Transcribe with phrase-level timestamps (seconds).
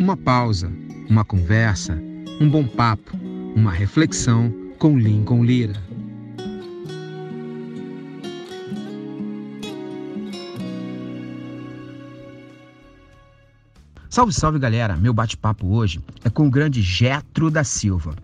[0.00, 0.72] Uma pausa,
[1.10, 2.02] uma conversa,
[2.40, 3.18] um bom papo,
[3.54, 5.74] uma reflexão com Lincoln Lira.
[14.08, 14.96] Salve, salve galera!
[14.96, 18.16] Meu bate-papo hoje é com o grande Getro da Silva.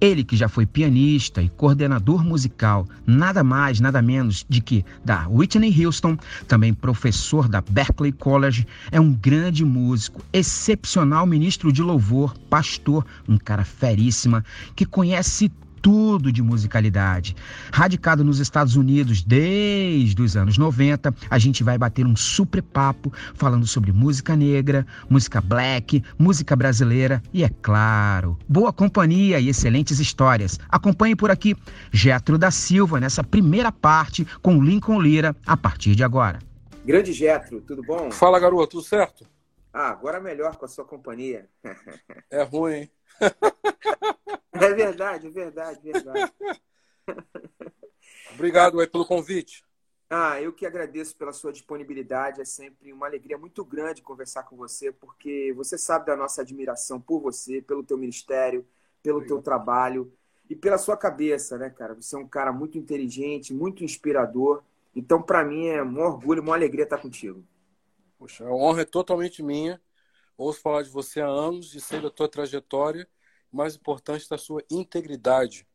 [0.00, 5.26] Ele que já foi pianista e coordenador musical, nada mais, nada menos de que da
[5.28, 6.16] Whitney Houston,
[6.48, 13.38] também professor da Berklee College, é um grande músico, excepcional ministro de louvor, pastor, um
[13.38, 15.50] cara feríssima, que conhece
[15.84, 17.36] tudo de musicalidade.
[17.70, 23.12] Radicado nos Estados Unidos desde os anos 90, a gente vai bater um super papo
[23.34, 30.00] falando sobre música negra, música black, música brasileira e, é claro, boa companhia e excelentes
[30.00, 30.58] histórias.
[30.70, 31.54] Acompanhe por aqui
[31.92, 36.38] Getro da Silva nessa primeira parte com Lincoln Lira a partir de agora.
[36.82, 38.10] Grande Getro, tudo bom?
[38.10, 39.26] Fala, garoto, tudo certo?
[39.70, 41.46] Ah, agora melhor com a sua companhia.
[42.30, 42.90] É ruim, hein?
[44.54, 46.32] É verdade, é verdade, é verdade.
[48.32, 49.64] Obrigado aí pelo convite.
[50.08, 52.40] Ah, eu que agradeço pela sua disponibilidade.
[52.40, 57.00] É sempre uma alegria muito grande conversar com você, porque você sabe da nossa admiração
[57.00, 58.64] por você, pelo teu ministério,
[59.02, 59.36] pelo Obrigado.
[59.36, 60.12] teu trabalho
[60.48, 61.94] e pela sua cabeça, né, cara?
[61.94, 64.62] Você é um cara muito inteligente, muito inspirador.
[64.94, 67.44] Então, para mim, é um orgulho, uma alegria estar contigo.
[68.18, 69.80] Poxa, a honra é totalmente minha.
[70.36, 73.06] Ouço falar de você há anos e sei da tua trajetória
[73.54, 75.66] mais importante da sua integridade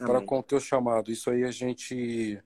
[0.00, 0.12] Amém.
[0.12, 1.10] para com o teu chamado.
[1.10, 2.40] Isso aí a gente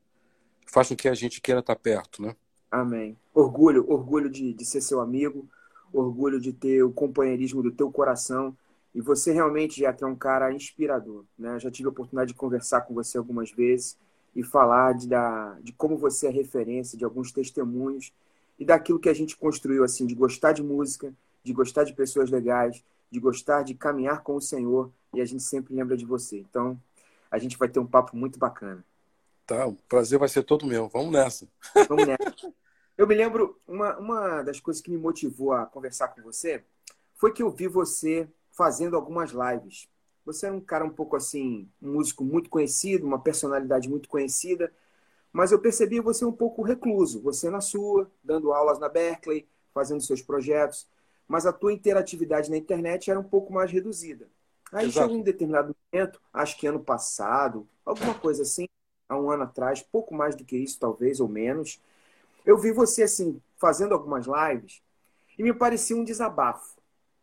[0.66, 2.34] faz com que a gente queira estar perto, né?
[2.70, 3.16] Amém.
[3.34, 5.46] Orgulho, orgulho de, de ser seu amigo,
[5.92, 8.56] orgulho de ter o companheirismo do teu coração.
[8.94, 11.58] E você realmente já é um cara inspirador, né?
[11.58, 13.96] já tive a oportunidade de conversar com você algumas vezes
[14.34, 18.12] e falar de, da, de como você é referência, de alguns testemunhos
[18.58, 22.30] e daquilo que a gente construiu, assim, de gostar de música, de gostar de pessoas
[22.30, 26.38] legais, de gostar de caminhar com o Senhor e a gente sempre lembra de você.
[26.38, 26.80] Então,
[27.30, 28.84] a gente vai ter um papo muito bacana.
[29.46, 30.88] Tá, o prazer vai ser todo meu.
[30.88, 31.48] Vamos nessa.
[31.88, 32.54] Vamos nessa.
[32.96, 36.64] Eu me lembro, uma, uma das coisas que me motivou a conversar com você
[37.14, 39.88] foi que eu vi você fazendo algumas lives.
[40.24, 44.72] Você era um cara um pouco assim, um músico muito conhecido, uma personalidade muito conhecida,
[45.32, 47.20] mas eu percebi você um pouco recluso.
[47.22, 50.86] Você na sua, dando aulas na Berkeley, fazendo seus projetos
[51.32, 54.28] mas a tua interatividade na internet era um pouco mais reduzida.
[54.70, 55.06] Aí Exato.
[55.06, 58.68] chegou um determinado momento, acho que ano passado, alguma coisa assim,
[59.08, 61.80] há um ano atrás, pouco mais do que isso, talvez, ou menos,
[62.44, 64.82] eu vi você assim, fazendo algumas lives,
[65.38, 66.76] e me parecia um desabafo.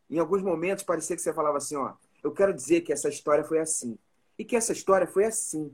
[0.10, 1.94] Em alguns momentos parecia que você falava assim, ó,
[2.24, 3.96] eu quero dizer que essa história foi assim,
[4.40, 5.72] e que essa história foi assim,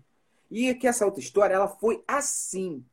[0.51, 2.83] e que essa outra história ela foi assim.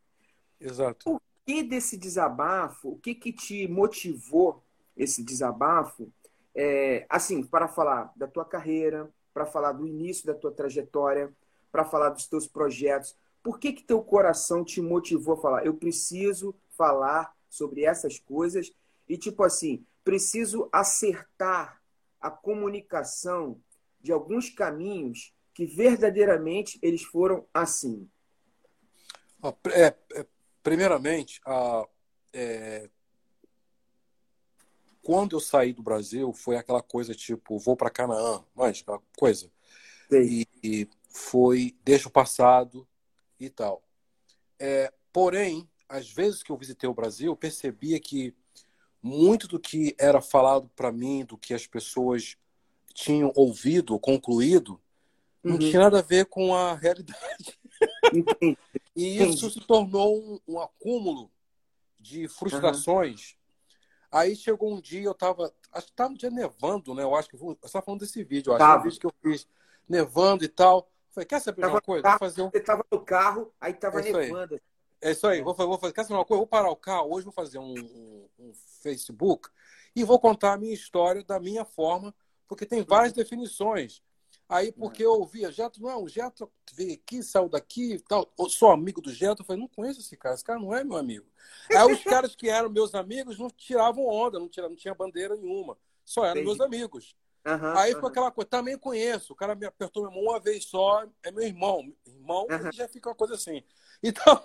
[0.61, 1.11] Exato.
[1.11, 4.63] O que desse desabafo, o que que te motivou
[5.03, 6.11] esse desabafo,
[6.55, 11.33] é, assim, para falar da tua carreira, para falar do início da tua trajetória,
[11.71, 13.17] para falar dos teus projetos.
[13.43, 15.67] Por que que teu coração te motivou a falar?
[15.67, 18.73] Eu preciso falar sobre essas coisas
[19.09, 21.81] e tipo assim, preciso acertar
[22.21, 23.61] a comunicação
[24.01, 28.09] de alguns caminhos que verdadeiramente eles foram assim.
[29.73, 30.27] É, é,
[30.63, 31.87] primeiramente, a,
[32.33, 32.89] é,
[35.03, 39.51] quando eu saí do Brasil, foi aquela coisa tipo, vou para Canaã, mas aquela coisa.
[40.11, 42.87] E, e, foi, deixa o passado
[43.39, 43.83] e tal.
[44.59, 48.35] É, porém, às vezes que eu visitei o Brasil, eu percebia que
[49.03, 52.37] muito do que era falado para mim, do que as pessoas
[52.95, 54.81] tinham ouvido ou concluído,
[55.43, 55.59] não uhum.
[55.59, 57.59] tinha nada a ver com a realidade.
[58.95, 61.31] e isso se tornou um, um acúmulo
[61.99, 63.33] de frustrações.
[63.33, 63.42] Uhum
[64.13, 65.53] Aí chegou um dia, eu tava.
[65.73, 67.03] Acho que tava um dia nevando, né?
[67.03, 67.37] Eu acho que.
[67.37, 68.65] Você estava falando desse vídeo, eu acho.
[68.65, 68.81] Tava.
[68.81, 69.49] Um vídeo que eu fiz
[69.89, 70.87] nevando e tal.
[71.11, 72.03] Falei, quer saber tava uma coisa?
[72.03, 72.51] Carro, vou fazer um...
[72.51, 74.61] Você tava no carro, aí tava é nevando.
[75.01, 75.43] É isso aí.
[75.43, 75.93] Vou, vou fazer.
[75.95, 76.39] Quer saber uma coisa?
[76.39, 78.53] Vou parar o carro hoje, vou fazer um, um, um
[78.83, 79.49] Facebook
[79.95, 82.15] e vou contar a minha história da minha forma,
[82.47, 84.03] porque tem várias definições.
[84.53, 88.31] Aí, porque eu ouvia Geto, não, o Geto veio aqui, saiu daqui tal.
[88.39, 89.41] Eu sou amigo do Geto.
[89.41, 91.27] Eu falei, não conheço esse cara, esse cara não é meu amigo.
[91.71, 95.35] Aí os caras que eram meus amigos não tiravam onda, não, tiravam, não tinha bandeira
[95.37, 95.79] nenhuma.
[96.05, 96.47] Só eram Entendi.
[96.47, 97.17] meus amigos.
[97.47, 99.33] Uhum, Aí foi aquela coisa, também conheço.
[99.33, 101.91] O cara me apertou minha mão uma vez só, é meu irmão.
[102.07, 102.73] Irmão, uhum.
[102.73, 103.63] já fica uma coisa assim.
[104.05, 104.43] Então,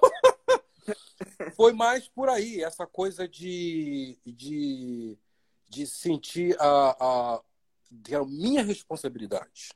[1.56, 5.18] foi mais por aí, essa coisa de, de,
[5.68, 9.72] de sentir a, a, a minha responsabilidade.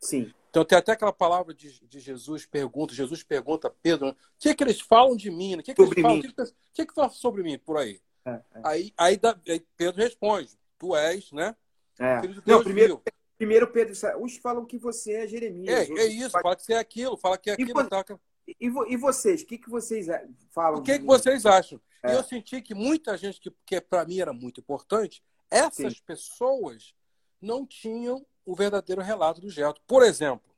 [0.00, 0.32] Sim.
[0.50, 4.48] Então tem até aquela palavra de, de Jesus, pergunta, Jesus pergunta a Pedro, o que,
[4.48, 5.56] é que eles falam de mim?
[5.56, 6.18] O que, é que eles falam?
[6.18, 8.00] O que, é que, que, que fala sobre mim por aí?
[8.24, 8.42] É, é.
[8.64, 11.54] Aí, aí, aí Pedro responde, tu és, né?
[11.98, 12.20] É.
[12.20, 13.12] Filho de Deus Não, primeiro, viu.
[13.36, 15.90] primeiro Pedro, uns falam que você é Jeremias.
[15.90, 17.80] É, é isso, fala que você é aquilo, fala que é aquilo.
[17.80, 18.04] E, tá...
[18.46, 20.06] e, e vocês, o que, que vocês
[20.50, 20.80] falam?
[20.80, 21.80] O que, que vocês acham?
[22.02, 22.14] É.
[22.14, 26.02] Eu senti que muita gente, que, que para mim era muito importante, essas Sim.
[26.06, 26.94] pessoas
[27.40, 29.82] não tinham o verdadeiro relato do Getro.
[29.86, 30.50] Por exemplo.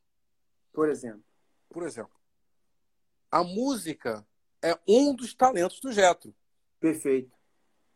[0.72, 1.24] Por exemplo.
[1.68, 2.14] Por exemplo.
[3.28, 4.24] A música
[4.62, 6.32] é um dos talentos do Getro.
[6.78, 7.36] Perfeito.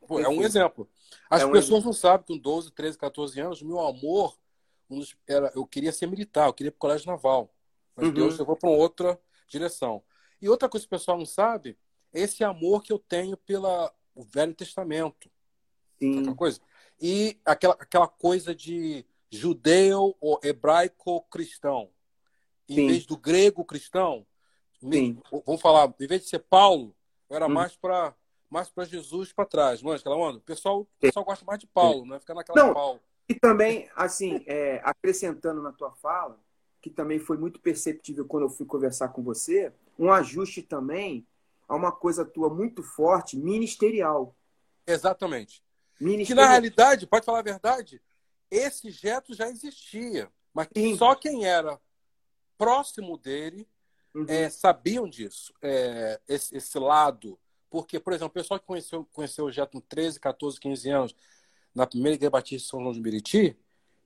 [0.01, 0.27] Pô, Perfeito.
[0.27, 0.91] É um exemplo.
[1.31, 1.87] As é um pessoas exemplo.
[1.87, 4.37] não sabem, com 12, 13, 14 anos, meu amor,
[4.91, 7.55] um dos, era, eu queria ser militar, eu queria ir para o colégio naval.
[7.95, 8.15] Mas uhum.
[8.15, 10.03] Deus levou para outra direção.
[10.43, 11.79] E outra coisa que o pessoal não sabe
[12.13, 15.31] é esse amor que eu tenho pelo Velho Testamento.
[16.01, 16.35] Sim.
[16.35, 16.61] Coisa.
[17.01, 21.91] E aquela, aquela coisa de judeu ou hebraico-cristão.
[22.69, 22.87] Em Sim.
[22.89, 24.27] vez do grego-cristão,
[25.47, 26.95] vamos falar, em vez de ser Paulo,
[27.29, 27.51] eu era hum.
[27.51, 28.15] mais para
[28.51, 30.39] mais para Jesus para trás, não é onda?
[30.39, 32.21] O pessoal, o pessoal gosta mais de Paulo, né?
[32.21, 33.01] Fica naquela não, Paulo.
[33.29, 36.39] E também, assim, é, acrescentando na tua fala,
[36.81, 41.27] que também foi muito perceptível quando eu fui conversar com você, um ajuste também
[41.67, 44.37] a uma coisa tua muito forte, ministerial.
[44.87, 45.61] Exatamente.
[45.99, 46.27] Ministerial.
[46.27, 48.01] Que na realidade, pode falar a verdade,
[48.57, 50.97] esse jeto já existia, mas Sim.
[50.97, 51.81] só quem era
[52.57, 53.69] próximo dele
[54.15, 54.27] uhum.
[54.29, 57.39] é, sabiam disso, é, esse, esse, lado.
[57.69, 61.17] Porque, por exemplo, o pessoal que conheceu, conheceu o Jeto com 13, 14, 15 anos,
[61.75, 63.59] na primeira igreja batista de São João de Meriti,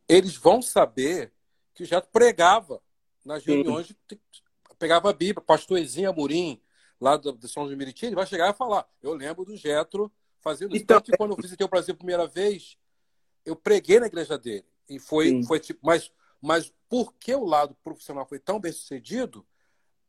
[0.09, 1.33] eles vão saber
[1.75, 2.81] que o Jeto pregava
[3.25, 3.97] nas reuniões, de,
[4.79, 6.61] pegava a Bíblia, pastor Ezinho Amorim,
[6.99, 9.55] lá do, do São João de Meriti, ele vai chegar e falar, eu lembro do
[9.55, 10.11] Jetro
[10.41, 10.83] fazendo isso.
[10.83, 12.79] Então, Tanto que quando eu visitei o Brasil a primeira vez,
[13.45, 14.65] eu preguei na igreja dele.
[14.89, 19.47] E foi, foi tipo, mas, mas porque o lado profissional foi tão bem sucedido,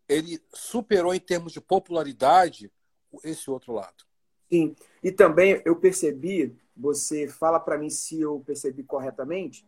[0.07, 2.71] ele superou em termos de popularidade
[3.23, 4.05] esse outro lado.
[4.49, 4.75] Sim.
[5.03, 9.67] E também eu percebi, você fala para mim se eu percebi corretamente,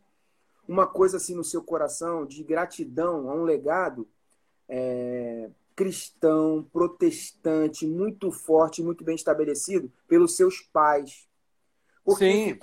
[0.68, 4.08] uma coisa assim no seu coração de gratidão a um legado
[4.68, 11.28] é, cristão, protestante, muito forte, muito bem estabelecido pelos seus pais.
[12.04, 12.60] Porque Sim.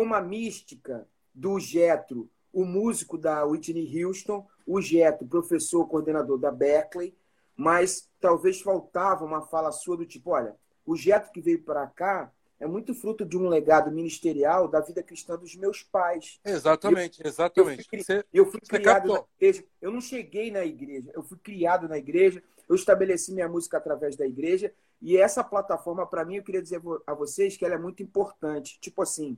[0.00, 6.50] Com a mística do Getro, o músico da Whitney Houston, o Getro, professor coordenador da
[6.50, 7.14] Berkeley,
[7.54, 10.56] mas talvez faltava uma fala sua do tipo, olha,
[10.86, 15.02] o Getro que veio para cá é muito fruto de um legado ministerial da vida
[15.02, 16.40] cristã dos meus pais.
[16.46, 17.80] Exatamente, eu, exatamente.
[17.80, 19.16] Eu fui, você, eu fui criado captou.
[19.16, 19.64] na igreja.
[19.82, 24.16] Eu não cheguei na igreja, eu fui criado na igreja, eu estabeleci minha música através
[24.16, 27.78] da igreja, e essa plataforma, para mim, eu queria dizer a vocês que ela é
[27.78, 28.78] muito importante.
[28.80, 29.36] Tipo assim.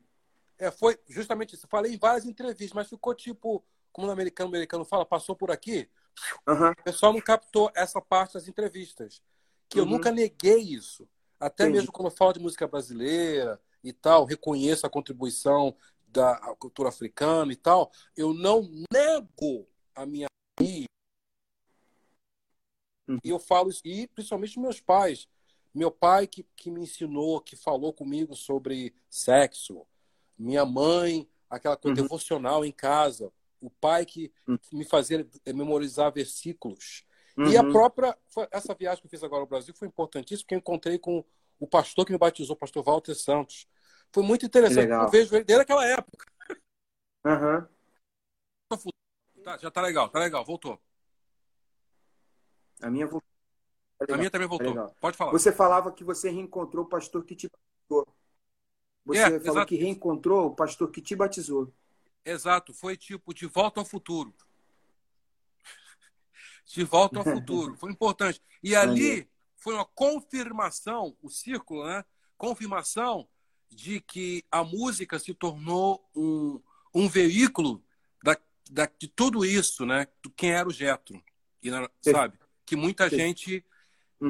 [0.63, 1.67] É, foi justamente isso.
[1.67, 5.51] Falei em várias entrevistas, mas ficou tipo, como o americano, o americano fala, passou por
[5.51, 5.91] aqui.
[6.47, 6.71] Uhum.
[6.71, 9.21] O pessoal não captou essa parte das entrevistas.
[9.69, 9.87] Que uhum.
[9.87, 11.09] eu nunca neguei isso.
[11.41, 11.79] Até Entendi.
[11.79, 15.75] mesmo quando eu falo de música brasileira e tal, reconheço a contribuição
[16.07, 19.67] da cultura africana e tal, eu não nego
[19.97, 20.29] a minha
[23.25, 25.29] e eu falo isso, e principalmente meus pais.
[25.75, 29.85] Meu pai que, que me ensinou, que falou comigo sobre sexo.
[30.43, 32.03] Minha mãe, aquela coisa uhum.
[32.03, 33.33] devocional em casa.
[33.61, 34.59] O pai que uhum.
[34.73, 37.05] me fazia memorizar versículos.
[37.37, 37.47] Uhum.
[37.47, 37.71] E a uhum.
[37.71, 38.19] própria.
[38.51, 41.25] Essa viagem que eu fiz agora ao Brasil foi importantíssima, porque eu encontrei com
[41.61, 43.69] o pastor que me batizou, o pastor Walter Santos.
[44.13, 44.91] Foi muito interessante.
[44.91, 46.27] Eu vejo ele desde aquela época.
[49.45, 50.79] Tá, já tá legal, tá legal, voltou.
[52.81, 53.29] A minha voltou.
[54.07, 54.75] Tá a minha também voltou.
[54.75, 55.31] Tá Pode falar.
[55.31, 58.13] Você falava que você reencontrou o pastor que te batizou.
[59.05, 59.67] Você é, falou exato.
[59.67, 61.73] que reencontrou o pastor que te batizou.
[62.25, 64.33] Exato, foi tipo de volta ao futuro
[66.73, 67.77] de volta ao futuro.
[67.77, 68.41] Foi importante.
[68.63, 72.05] E ali foi uma confirmação, o círculo, né?
[72.37, 73.29] Confirmação
[73.69, 76.61] de que a música se tornou um,
[76.95, 77.83] um veículo
[78.23, 78.37] da,
[78.71, 80.07] da, de tudo isso, né?
[80.23, 81.23] Do quem era o Getro.
[81.63, 82.39] E, sabe?
[82.65, 83.65] Que muita gente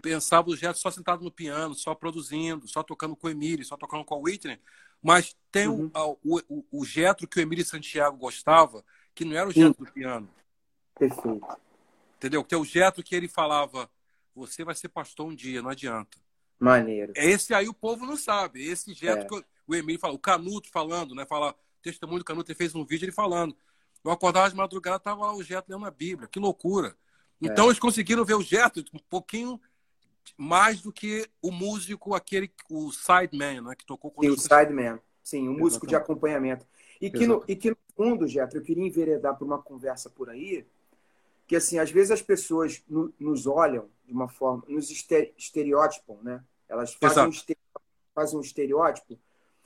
[0.01, 3.77] pensava o Getro só sentado no piano, só produzindo, só tocando com o Emílio, só
[3.77, 4.59] tocando com a Whitney.
[5.03, 5.91] Mas tem uhum.
[6.25, 8.85] o, o, o Getro que o Emílio Santiago gostava,
[9.15, 10.29] que não era o Getro do piano.
[10.99, 11.47] Perfeito.
[12.17, 12.45] Entendeu?
[12.45, 13.91] Tem o Getro que ele falava,
[14.35, 16.19] você vai ser pastor um dia, não adianta.
[16.59, 17.13] Maneiro.
[17.17, 18.65] Esse aí o povo não sabe.
[18.65, 19.29] Esse Getro é.
[19.41, 21.27] que o Emílio fala, o Canuto falando, né?
[21.27, 23.57] Fala, testemunho do Canuto, ele fez um vídeo ele falando.
[24.05, 26.29] Eu acordava de madrugada, tava lá o Getro lendo a Bíblia.
[26.29, 26.97] Que loucura.
[27.41, 27.69] Então é.
[27.69, 29.61] eles conseguiram ver o Getro um pouquinho
[30.37, 33.75] mais do que o músico, aquele, o sideman, né?
[33.77, 35.01] Que tocou com Sim, o sideman.
[35.23, 36.67] Sim, o músico de acompanhamento.
[37.01, 40.31] E que, no, e que no fundo, Getro, eu queria enveredar por uma conversa por
[40.31, 40.65] aí,
[41.47, 44.91] que assim às vezes as pessoas no, nos olham de uma forma nos
[45.37, 47.33] estereótipam né elas fazem um,
[48.15, 49.19] fazem um estereótipo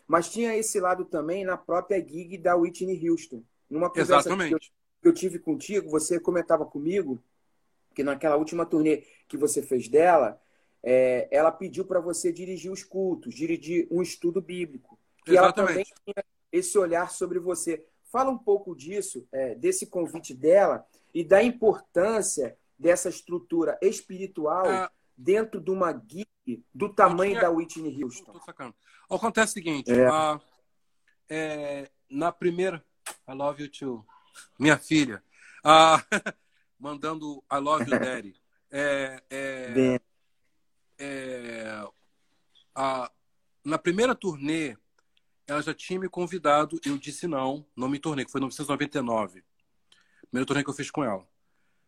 [0.06, 3.42] Mas tinha esse lado também na própria gig da Whitney Houston.
[3.70, 4.48] Numa conversa Exatamente.
[4.48, 4.58] que eu,
[5.02, 7.22] que eu tive contigo, você comentava comigo
[7.94, 10.40] que naquela última turnê que você fez dela,
[10.88, 14.96] é, ela pediu para você dirigir os cultos, dirigir um estudo bíblico.
[15.24, 17.84] Que ela também tinha esse olhar sobre você.
[18.04, 24.90] Fala um pouco disso, é, desse convite dela e da importância dessa estrutura espiritual Ah.
[25.16, 26.28] dentro de uma gig
[26.72, 28.32] do tamanho tinha- da Whitney Houston.
[28.32, 28.74] Tô sacando.
[29.10, 30.06] Acontece o seguinte, É.
[30.06, 30.40] a-
[31.28, 32.84] é, na primeira,
[33.28, 34.06] I love you too,
[34.58, 35.20] minha filha,
[35.64, 35.96] a-
[36.78, 38.34] mandando I love you daddy.
[38.70, 40.00] É, é, Bem,
[40.98, 41.86] é,
[42.74, 43.10] a-
[43.64, 44.76] na primeira turnê,
[45.46, 49.44] ela já tinha me convidado, eu disse não, não me tornei, que foi em 1999.
[50.28, 51.26] Primeira turnê que eu fiz com ela.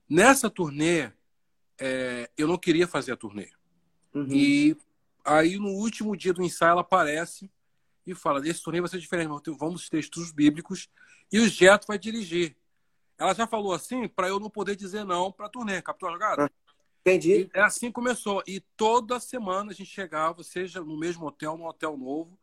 [0.08, 1.10] Nessa turnê,
[1.78, 3.50] é, eu não queria fazer a turnê.
[4.14, 4.76] uhum, E
[5.24, 7.50] aí, no último dia do ensaio, ela aparece
[8.06, 10.88] e fala: Esse torneio vai ser diferente, vamos ter estudos bíblicos
[11.30, 12.56] e o Geto vai dirigir.
[13.18, 16.12] Ela já falou assim para eu não poder dizer não para a turnê, captou a
[16.12, 16.50] jogada?
[17.08, 17.50] Entendi.
[17.54, 18.42] E é assim que começou.
[18.46, 22.38] E toda semana a gente chegava, seja no mesmo hotel, no hotel novo,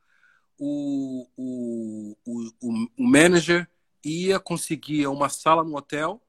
[0.58, 3.70] o, o, o, o, manager
[4.04, 6.22] ia, conseguia uma sala no hotel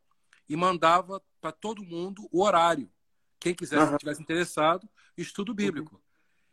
[0.48, 2.90] e mandava para todo mundo o horário.
[3.38, 3.98] Quem quisesse, Aham.
[3.98, 6.00] tivesse interessado, estudo bíblico.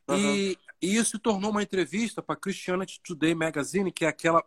[0.08, 0.18] Uhum.
[0.18, 4.44] E, e isso se tornou uma entrevista para Christianity Today Magazine, que é aquela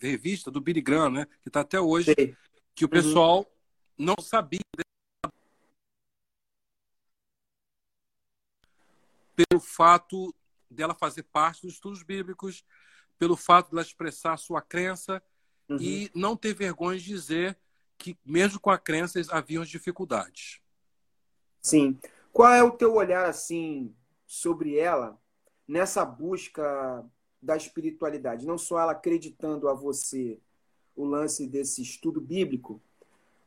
[0.00, 1.26] revista do Billy Graham, né?
[1.42, 2.36] Que está até hoje, Sei.
[2.74, 3.46] que o pessoal
[3.96, 4.60] não sabia
[9.34, 10.34] pelo fato
[10.70, 12.64] dela fazer parte dos estudos bíblicos,
[13.18, 15.22] pelo fato dela expressar sua crença
[15.68, 15.78] Uhum.
[15.80, 17.58] e não ter vergonha de dizer
[17.96, 20.60] que, mesmo com a crença, haviam dificuldades.
[21.62, 21.98] Sim.
[22.32, 23.94] Qual é o teu olhar assim
[24.26, 25.18] sobre ela
[25.66, 27.04] nessa busca
[27.40, 28.46] da espiritualidade?
[28.46, 30.38] Não só ela acreditando a você
[30.94, 32.82] o lance desse estudo bíblico,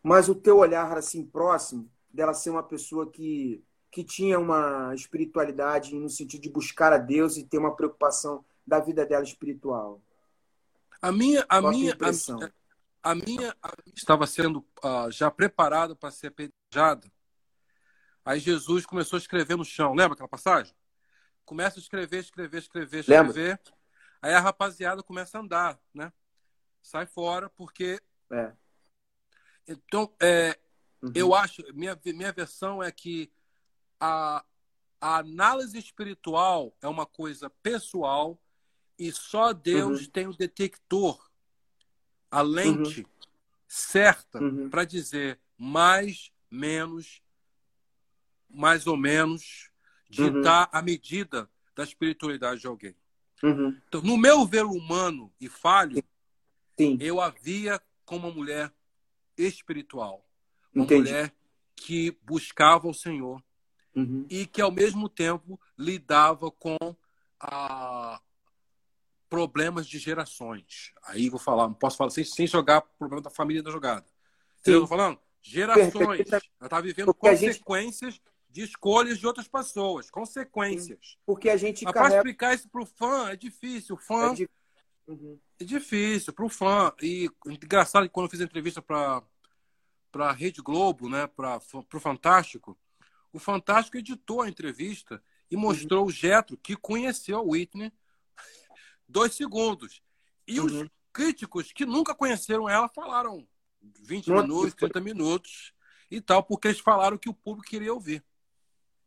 [0.02, 5.96] mas o teu olhar assim próximo dela ser uma pessoa que que tinha uma espiritualidade
[5.96, 10.02] no sentido de buscar a Deus e ter uma preocupação da vida dela espiritual.
[11.02, 11.96] A minha, a Qual minha,
[13.04, 17.10] a, a minha a- estava sendo ah, já preparada para ser apedrejada.
[18.26, 19.94] Aí Jesus começou a escrever no chão.
[19.94, 20.76] Lembra aquela passagem?
[21.46, 23.62] Começa a escrever, escrever, escrever, escrever.
[24.22, 26.12] Aí a rapaziada começa a andar, né?
[26.82, 28.02] Sai fora, porque.
[28.32, 28.52] É.
[29.68, 30.58] Então, é,
[31.02, 31.12] Uhum.
[31.14, 33.32] eu acho, minha, minha versão é que
[34.00, 34.44] a,
[35.00, 38.40] a análise espiritual é uma coisa pessoal
[38.98, 40.12] e só Deus Uhum.
[40.12, 41.30] tem o detector,
[42.32, 43.06] a lente
[43.68, 44.70] certa Uhum.
[44.70, 47.22] para dizer mais, menos,
[48.50, 49.72] mais ou menos,
[50.10, 52.96] ditar a medida da espiritualidade de alguém.
[53.44, 53.80] Uhum.
[53.88, 56.04] Então, no meu ver humano e falho,
[56.80, 56.98] Sim.
[57.00, 58.74] eu a via como uma mulher
[59.38, 60.28] espiritual,
[60.74, 61.02] uma Entendi.
[61.12, 61.36] mulher
[61.76, 63.44] que buscava o Senhor
[63.98, 64.28] Uhum.
[64.30, 66.78] e que ao mesmo tempo lidava com
[67.40, 68.22] ah,
[69.30, 70.94] problemas de gerações.
[71.04, 74.06] Aí vou falar, não posso falar sem, sem jogar problema da família da jogada.
[74.64, 74.72] Sim.
[74.74, 76.28] Eu tô falando gerações.
[76.32, 81.18] Ela está vivendo Porque a gente- consequências de escolhas de outras pessoas, consequências.
[81.26, 83.96] Porque a gente Mas para carrega explicar isso para o fã é difícil.
[83.96, 84.50] O fã é de-
[85.08, 85.40] Uhum.
[85.60, 86.94] é difícil para o fã.
[87.02, 89.24] E engraçado que quando eu fiz a entrevista para
[90.12, 92.78] para a Rede Globo, né, para o Fantástico,
[93.38, 97.92] o Fantástico editou a entrevista e mostrou o Getro que conheceu a Whitney
[99.08, 100.02] dois segundos.
[100.48, 100.90] E os Uhum.
[101.14, 103.48] críticos que nunca conheceram ela falaram
[104.02, 105.74] 20 Não, minutos, tipo- 30 minutos
[106.10, 108.24] e tal, porque eles falaram que o público queria ouvir.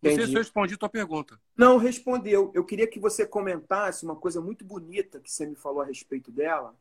[0.02, 0.30] Não sei Entendi.
[0.30, 1.38] se eu respondi a tua pergunta.
[1.56, 2.50] Não, respondeu.
[2.54, 6.30] Eu queria que você comentasse uma coisa muito bonita que você me falou a respeito
[6.30, 6.74] dela.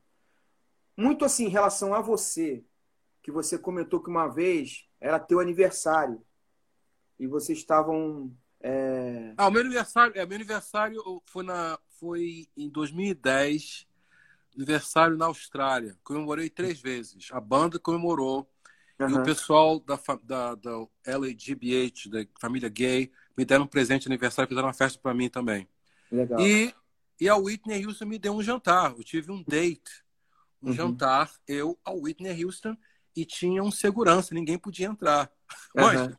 [0.95, 2.63] Muito assim, em relação a você,
[3.21, 6.23] que você comentou que uma vez era teu aniversário.
[7.19, 8.31] E vocês estavam.
[8.61, 13.87] é, Ah, o meu aniversário, é, meu aniversário foi, na, foi em 2010,
[14.55, 15.97] aniversário na Austrália.
[16.03, 17.29] Comemorei três vezes.
[17.31, 18.49] A banda comemorou
[18.99, 24.07] e o pessoal da, da, da LGBH, da família gay, me deram um presente de
[24.09, 25.67] aniversário, fizeram uma festa para mim também.
[26.11, 26.39] Legal.
[26.41, 26.73] E,
[27.19, 28.93] e a Whitney Houston me deu um jantar.
[28.97, 30.03] Eu tive um date,
[30.61, 30.75] um Uhum.
[30.75, 32.75] jantar, eu, a Whitney Houston,
[33.15, 35.31] e tinha um segurança, ninguém podia entrar.
[35.77, 36.07] Aham.
[36.07, 36.17] Mas,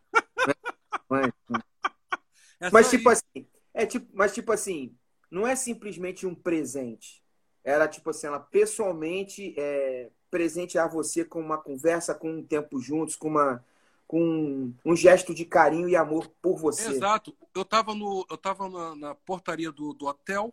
[1.10, 1.32] Mas,
[2.60, 3.22] é mas só tipo isso.
[3.34, 4.96] assim, é tipo, mas tipo assim,
[5.30, 7.22] não é simplesmente um presente.
[7.62, 13.16] Era tipo assim, ela pessoalmente é, presentear você com uma conversa, com um tempo juntos,
[13.16, 13.64] com uma
[14.06, 16.88] com um gesto de carinho e amor por você.
[16.88, 17.36] Exato.
[17.54, 20.52] Eu estava no, eu tava na, na portaria do, do hotel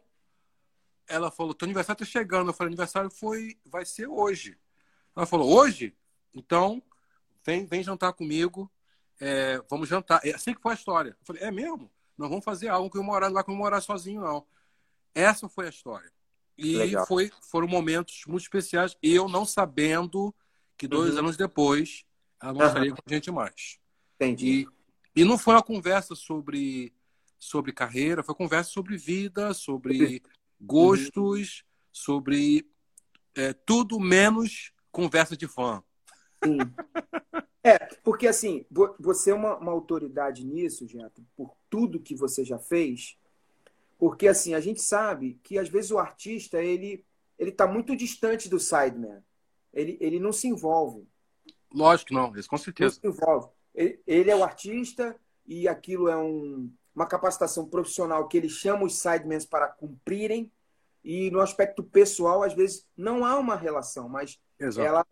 [1.08, 2.50] ela falou: teu aniversário tá chegando.
[2.50, 4.58] Eu falei: aniversário foi, vai ser hoje.
[5.16, 5.96] Ela falou: hoje?
[6.34, 6.84] Então,
[7.44, 8.70] vem, vem jantar comigo.
[9.20, 10.22] É, vamos jantar.
[10.24, 11.10] É assim que foi a história.
[11.12, 11.92] Eu falei: é mesmo?
[12.18, 14.46] Não vamos fazer algo que eu morar lá, que eu morar sozinho, não.
[15.14, 16.12] Essa foi a história.
[16.58, 18.98] E foi, foram momentos muito especiais.
[19.02, 20.34] Eu não sabendo
[20.76, 21.20] que dois uhum.
[21.20, 22.04] anos depois
[22.42, 22.68] ela não uhum.
[22.68, 23.80] estaria com a gente mais.
[24.16, 24.68] Entendi.
[25.16, 26.94] E, e não foi uma conversa sobre,
[27.38, 30.24] sobre carreira, foi conversa sobre vida, sobre
[30.60, 31.66] gostos, uhum.
[31.92, 32.68] sobre
[33.36, 35.84] é, tudo menos conversa de fã.
[36.44, 36.58] Sim.
[37.64, 38.66] É, porque assim,
[39.00, 43.18] você é uma, uma autoridade nisso, Jeto, por tudo que você já fez,
[43.98, 47.06] porque assim, a gente sabe que às vezes o artista, ele
[47.38, 49.24] ele está muito distante do sideman.
[49.72, 51.08] Ele, ele não se envolve.
[51.72, 53.00] Lógico não, isso com certeza.
[53.04, 53.50] Não se envolve.
[53.76, 58.86] Ele, ele é o artista e aquilo é um, uma capacitação profissional que ele chama
[58.86, 60.52] os sidemans para cumprirem
[61.04, 64.86] e no aspecto pessoal, às vezes, não há uma relação, mas Exato.
[64.86, 65.06] ela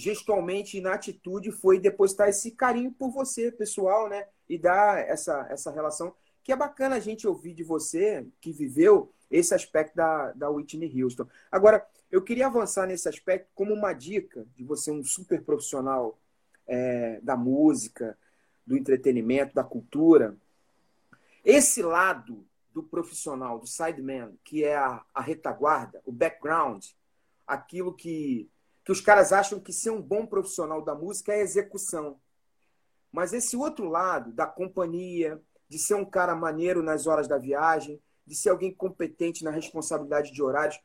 [0.00, 4.26] gestualmente na atitude foi depositar esse carinho por você, pessoal, né?
[4.48, 9.12] E dar essa, essa relação que é bacana a gente ouvir de você, que viveu
[9.30, 11.26] esse aspecto da, da Whitney Houston.
[11.52, 16.18] Agora, eu queria avançar nesse aspecto como uma dica de você, um super profissional
[16.66, 18.18] é, da música,
[18.66, 20.34] do entretenimento, da cultura.
[21.44, 26.86] Esse lado do profissional, do sideman, que é a, a retaguarda, o background,
[27.46, 28.48] aquilo que,
[28.90, 32.20] que os caras acham que ser um bom profissional da música é execução.
[33.12, 38.02] Mas esse outro lado, da companhia, de ser um cara maneiro nas horas da viagem,
[38.26, 40.80] de ser alguém competente na responsabilidade de horários,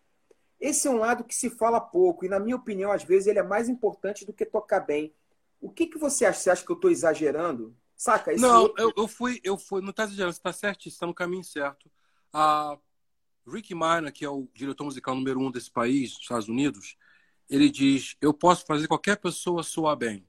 [0.59, 3.39] esse é um lado que se fala pouco, e na minha opinião, às vezes, ele
[3.39, 5.11] é mais importante do que tocar bem.
[5.59, 6.39] O que, que você acha?
[6.39, 7.75] Você acha que eu estou exagerando?
[7.97, 8.31] Saca?
[8.33, 8.83] Esse não, outro...
[8.83, 11.89] eu, eu, fui, eu fui, não está exagerando, você está certo, está no caminho certo.
[12.31, 12.77] A
[13.47, 16.95] Rick Minor, que é o diretor musical número um desse país, dos Estados Unidos,
[17.49, 20.27] ele diz: Eu posso fazer qualquer pessoa soar bem,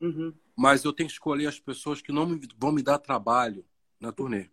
[0.00, 0.34] uhum.
[0.56, 3.64] mas eu tenho que escolher as pessoas que não me, vão me dar trabalho
[4.00, 4.48] na turnê.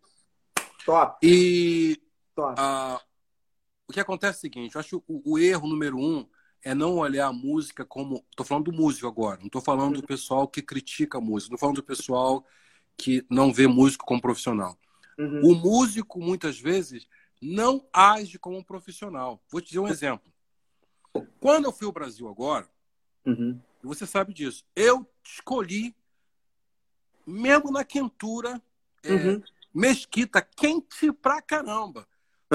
[0.85, 1.25] Top.
[1.25, 2.01] E
[2.35, 2.55] Top.
[2.57, 3.01] A,
[3.87, 6.27] o que acontece é o seguinte: eu acho que o, o erro número um
[6.63, 8.25] é não olhar a música como.
[8.29, 11.59] Estou falando do músico agora, não estou falando do pessoal que critica a música, estou
[11.59, 12.45] falando do pessoal
[12.97, 14.77] que não vê músico como profissional.
[15.17, 15.41] Uhum.
[15.43, 17.07] O músico, muitas vezes,
[17.41, 19.43] não age como um profissional.
[19.49, 20.30] Vou te dizer um exemplo.
[21.39, 22.69] Quando eu fui ao Brasil agora,
[23.25, 23.59] uhum.
[23.83, 25.95] você sabe disso, eu escolhi,
[27.25, 28.61] mesmo na quentura,
[29.03, 29.43] é, uhum.
[29.73, 32.07] mesquita, quente pra caramba,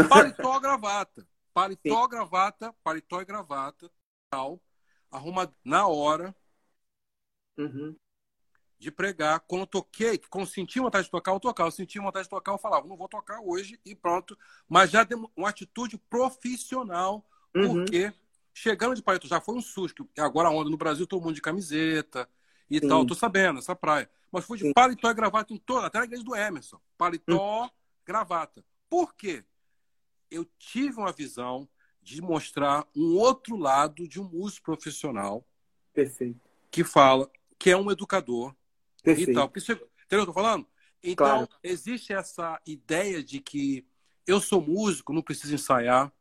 [0.08, 1.26] paletó gravata.
[1.56, 2.08] Paletó, Sim.
[2.10, 3.90] gravata, paletó e gravata,
[4.28, 4.60] tal,
[5.10, 6.36] arruma na hora
[7.56, 7.96] uhum.
[8.78, 9.40] de pregar.
[9.40, 11.68] Quando eu toquei, quando senti vontade de tocar, eu tocava.
[11.68, 14.36] Eu senti vontade de tocar, eu falava, não vou tocar hoje e pronto.
[14.68, 17.68] Mas já deu uma atitude profissional, uhum.
[17.68, 18.12] porque
[18.56, 20.08] chegando de paletó já foi um susto.
[20.18, 22.28] Agora onda no Brasil, todo mundo de camiseta
[22.70, 22.88] e Sim.
[22.88, 23.04] tal.
[23.04, 24.08] Tô sabendo, essa praia.
[24.32, 24.72] Mas fui de Sim.
[24.72, 26.80] paletó e gravata em toda, até na igreja do Emerson.
[26.96, 27.70] Paletó, uhum.
[28.04, 28.64] gravata.
[28.88, 29.44] Por quê?
[30.30, 31.68] eu tive uma visão
[32.02, 35.44] de mostrar um outro lado de um músico profissional.
[35.92, 36.40] Perfeito.
[36.70, 38.54] Que fala, que é um educador.
[39.02, 39.30] Perfeito.
[39.30, 39.48] E tal.
[39.48, 40.66] Porque, entendeu o que eu tô falando?
[41.02, 41.48] Então, claro.
[41.62, 43.86] existe essa ideia de que
[44.26, 46.12] eu sou músico, não preciso ensaiar.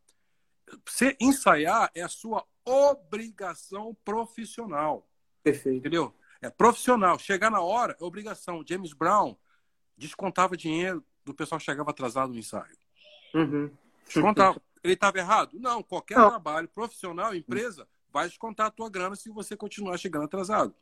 [0.85, 5.07] Você ensaiar é a sua obrigação profissional.
[5.43, 5.77] Perfeito.
[5.77, 6.13] Entendeu?
[6.41, 7.19] É profissional.
[7.19, 8.63] Chegar na hora é obrigação.
[8.67, 9.35] James Brown
[9.97, 12.77] descontava dinheiro do pessoal que chegava atrasado no ensaio.
[13.33, 13.71] Uhum.
[14.05, 14.59] Descontar.
[14.83, 15.59] Ele estava errado?
[15.59, 16.29] Não, qualquer não.
[16.29, 20.75] trabalho profissional, empresa, vai descontar a tua grana se você continuar chegando atrasado.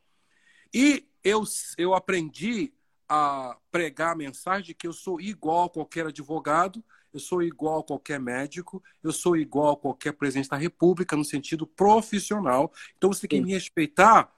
[0.73, 1.43] E eu,
[1.77, 2.73] eu aprendi
[3.07, 6.83] a pregar a mensagem de que eu sou igual a qualquer advogado,
[7.13, 11.23] eu sou igual a qualquer médico, eu sou igual a qualquer presidente da República no
[11.23, 12.73] sentido profissional.
[12.97, 14.33] Então você tem que me respeitar,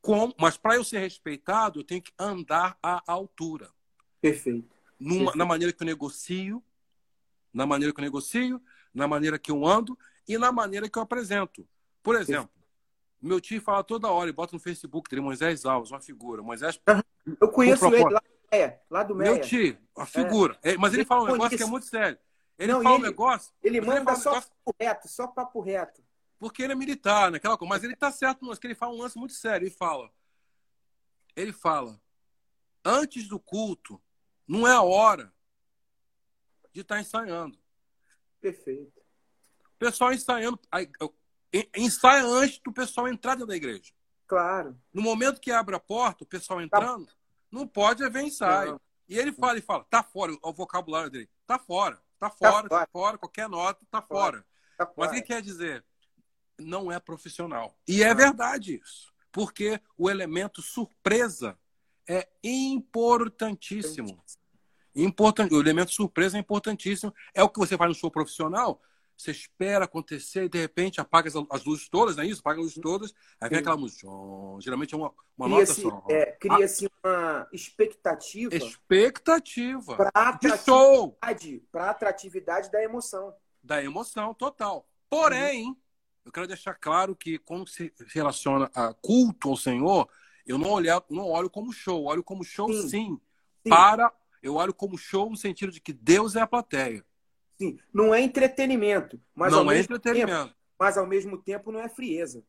[0.00, 3.70] com, mas para eu ser respeitado, eu tenho que andar à altura.
[4.20, 4.68] Perfeito.
[4.98, 5.38] Numa, Perfeito.
[5.38, 6.62] Na maneira que eu negocio,
[7.52, 8.62] na maneira que eu negocio,
[8.94, 11.66] na maneira que eu ando e na maneira que eu apresento.
[12.02, 12.50] Por exemplo,
[13.20, 16.42] meu tio fala toda hora, e bota no Facebook dele, Moisés Alves, uma figura.
[16.42, 16.80] Moisés.
[17.40, 18.80] Eu conheço ele lá Meia.
[18.90, 19.32] Lá do Meia.
[19.32, 20.58] Meu tio, uma figura.
[20.62, 20.76] É.
[20.76, 22.18] Mas ele, fala um negócio que é muito sério.
[22.58, 23.54] Ele Não, fala ele, um negócio.
[23.62, 24.50] Ele manda ele só negócio...
[24.50, 26.02] papo reto, só papo reto.
[26.38, 27.68] Porque ele é militar, naquela coisa.
[27.68, 29.66] Mas ele tá certo, mas que ele fala um lance muito sério.
[29.66, 30.10] Ele fala.
[31.36, 32.00] Ele fala.
[32.84, 34.00] Antes do culto,
[34.46, 35.32] não é a hora
[36.72, 37.58] de estar tá ensaiando.
[38.40, 39.00] Perfeito.
[39.74, 40.58] O pessoal ensaiando.
[41.76, 43.92] Ensaia antes do pessoal entrar dentro da igreja.
[44.26, 44.78] Claro.
[44.92, 47.12] No momento que abre a porta, o pessoal entrando, tá.
[47.50, 48.72] Não pode haver ensaio.
[48.72, 48.80] Não.
[49.08, 52.00] E ele fala, ele fala, tá fora, o vocabulário dele, tá fora.
[52.18, 53.16] Tá fora, tá, tá fora.
[53.16, 54.44] Qualquer nota tá fora.
[54.76, 54.94] Tá fora.
[54.96, 55.84] Mas o que quer dizer?
[56.58, 57.78] Não é profissional.
[57.86, 59.12] E é verdade isso.
[59.30, 61.56] Porque o elemento surpresa
[62.08, 64.20] é importantíssimo.
[64.94, 65.54] Importante.
[65.54, 67.14] O elemento surpresa é importantíssimo.
[67.32, 68.82] É o que você faz no show profissional.
[69.18, 72.38] Você espera acontecer e de repente apaga as, luzes todas, não é isso?
[72.38, 74.06] Apaga as luzes todas, aí vem aquela música.
[74.60, 76.04] Geralmente é uma, uma nota só.
[76.08, 77.08] É, Cria-se ah.
[77.08, 78.54] uma expectativa.
[78.54, 79.96] Expectativa.
[79.96, 83.34] Para atratividade, para atratividade da emoção.
[83.60, 84.88] Da emoção, total.
[85.10, 85.76] Porém, uhum.
[86.24, 90.08] eu quero deixar claro que quando se relaciona a culto ao Senhor,
[90.46, 92.82] eu não, olho, não olho como show, olho como show sim.
[92.82, 93.20] sim.
[93.64, 93.68] sim.
[93.68, 94.12] Para.
[94.40, 97.04] Eu olho como show no sentido de que Deus é a plateia.
[97.60, 100.48] Sim, não é entretenimento, mas não ao é mesmo entretenimento.
[100.48, 102.44] Tempo, mas ao mesmo tempo não é frieza.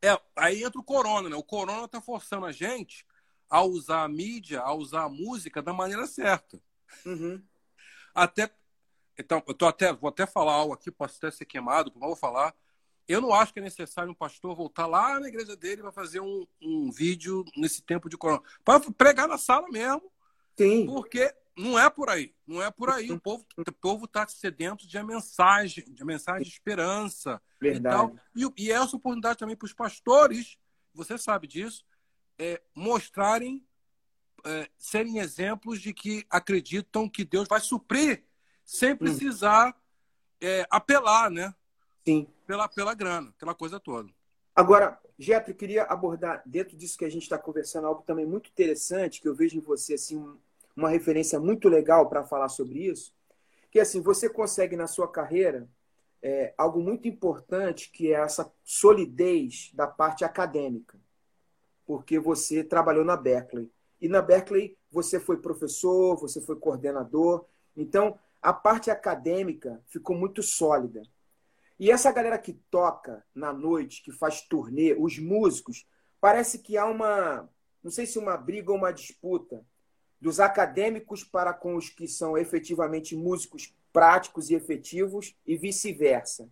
[0.00, 1.36] É, aí entra o corona, né?
[1.36, 3.04] O corona tá forçando a gente
[3.50, 6.60] a usar a mídia, a usar a música da maneira certa.
[7.04, 7.42] Uhum.
[8.14, 8.50] Até
[9.18, 12.16] então, eu tô até vou até falar algo aqui, posso até ser queimado, mas vou
[12.16, 12.54] falar.
[13.06, 16.20] Eu não acho que é necessário um pastor voltar lá na igreja dele para fazer
[16.20, 18.42] um, um vídeo nesse tempo de corona.
[18.64, 20.10] Para pregar na sala mesmo.
[20.56, 20.86] Sim.
[20.86, 22.34] Porque não é por aí.
[22.46, 23.10] Não é por aí.
[23.10, 27.40] O povo o povo está sedento de mensagem, de mensagem de esperança.
[27.60, 27.94] Verdade.
[27.94, 28.52] E, tal.
[28.56, 30.58] e, e é essa oportunidade também para os pastores,
[30.94, 31.84] você sabe disso,
[32.38, 33.64] é, mostrarem,
[34.44, 38.24] é, serem exemplos de que acreditam que Deus vai suprir
[38.64, 38.96] sem hum.
[38.96, 39.76] precisar
[40.40, 41.54] é, apelar, né?
[42.04, 42.26] Sim.
[42.46, 44.10] Pela, pela grana, aquela coisa toda.
[44.54, 48.50] Agora, Getro, eu queria abordar, dentro disso que a gente está conversando, algo também muito
[48.50, 50.38] interessante, que eu vejo em você, assim, um,
[50.76, 53.12] uma referência muito legal para falar sobre isso,
[53.70, 55.68] que assim, você consegue na sua carreira
[56.22, 60.98] é, algo muito importante, que é essa solidez da parte acadêmica,
[61.84, 63.70] porque você trabalhou na Berkeley.
[64.00, 67.44] E na Berkeley você foi professor, você foi coordenador,
[67.76, 71.02] então a parte acadêmica ficou muito sólida.
[71.78, 75.86] E essa galera que toca na noite, que faz turnê, os músicos,
[76.20, 77.48] parece que há uma,
[77.82, 79.64] não sei se uma briga ou uma disputa
[80.22, 86.48] dos acadêmicos para com os que são efetivamente músicos práticos e efetivos e vice-versa.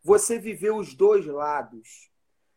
[0.00, 2.12] Você viveu os dois lados.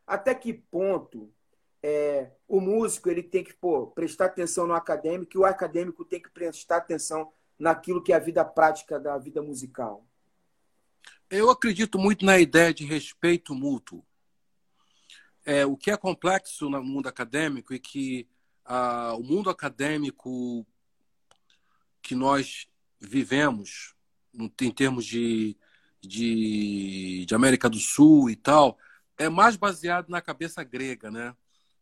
[0.06, 1.34] Até que ponto
[1.82, 6.21] é, o músico ele tem que pô, prestar atenção no acadêmico e o acadêmico tem
[6.21, 10.06] que prestar atenção naquilo que é a vida prática da vida musical?
[11.28, 14.06] Eu acredito muito na ideia de respeito mútuo.
[15.43, 18.30] É, o que é complexo no mundo acadêmico e que
[18.65, 20.65] ah, o mundo acadêmico
[22.02, 22.67] que nós
[23.00, 23.93] vivemos,
[24.34, 25.58] em termos de,
[26.02, 28.78] de, de, América do Sul e tal,
[29.17, 31.36] é mais baseado na cabeça grega, né?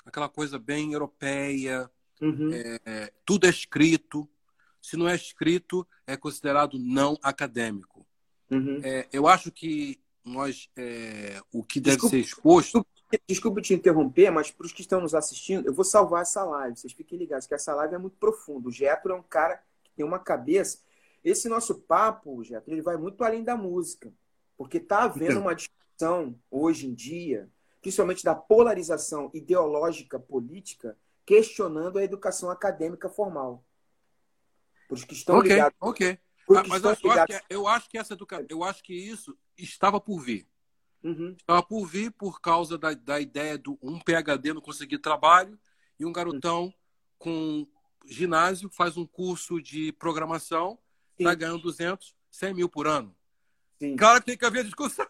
[0.05, 1.89] Aquela coisa bem europeia,
[2.21, 2.51] uhum.
[2.53, 4.27] é, tudo é escrito.
[4.81, 8.07] Se não é escrito, é considerado não acadêmico.
[8.49, 8.79] Uhum.
[8.83, 12.85] É, eu acho que nós, é, o que deve ser exposto.
[13.27, 16.77] Desculpe te interromper, mas para os que estão nos assistindo, eu vou salvar essa live.
[16.77, 18.67] Vocês fiquem ligados, que essa live é muito profunda.
[18.67, 20.79] O Getro é um cara que tem uma cabeça.
[21.23, 24.13] Esse nosso papo, Getro, ele vai muito além da música.
[24.55, 27.49] Porque está havendo uma discussão hoje em dia,
[27.81, 30.95] principalmente da polarização ideológica política,
[31.25, 33.63] questionando a educação acadêmica formal.
[34.87, 35.77] Para os que estão okay, ligados.
[35.79, 36.19] Ok.
[36.49, 37.07] Ah, mas eu, ligados...
[37.07, 38.45] acho que, é, eu acho que essa educa...
[38.49, 40.47] eu acho que isso estava por vir.
[41.03, 41.35] Uhum.
[41.37, 45.57] Estava por vir por causa da, da ideia do um PhD não conseguir trabalho
[45.99, 46.73] e um garotão uhum.
[47.17, 47.67] com
[48.05, 50.77] ginásio faz um curso de programação,
[51.17, 53.15] está ganhando 200, 100 mil por ano.
[53.79, 53.95] Sim.
[53.95, 55.05] Claro que tem que haver discussão.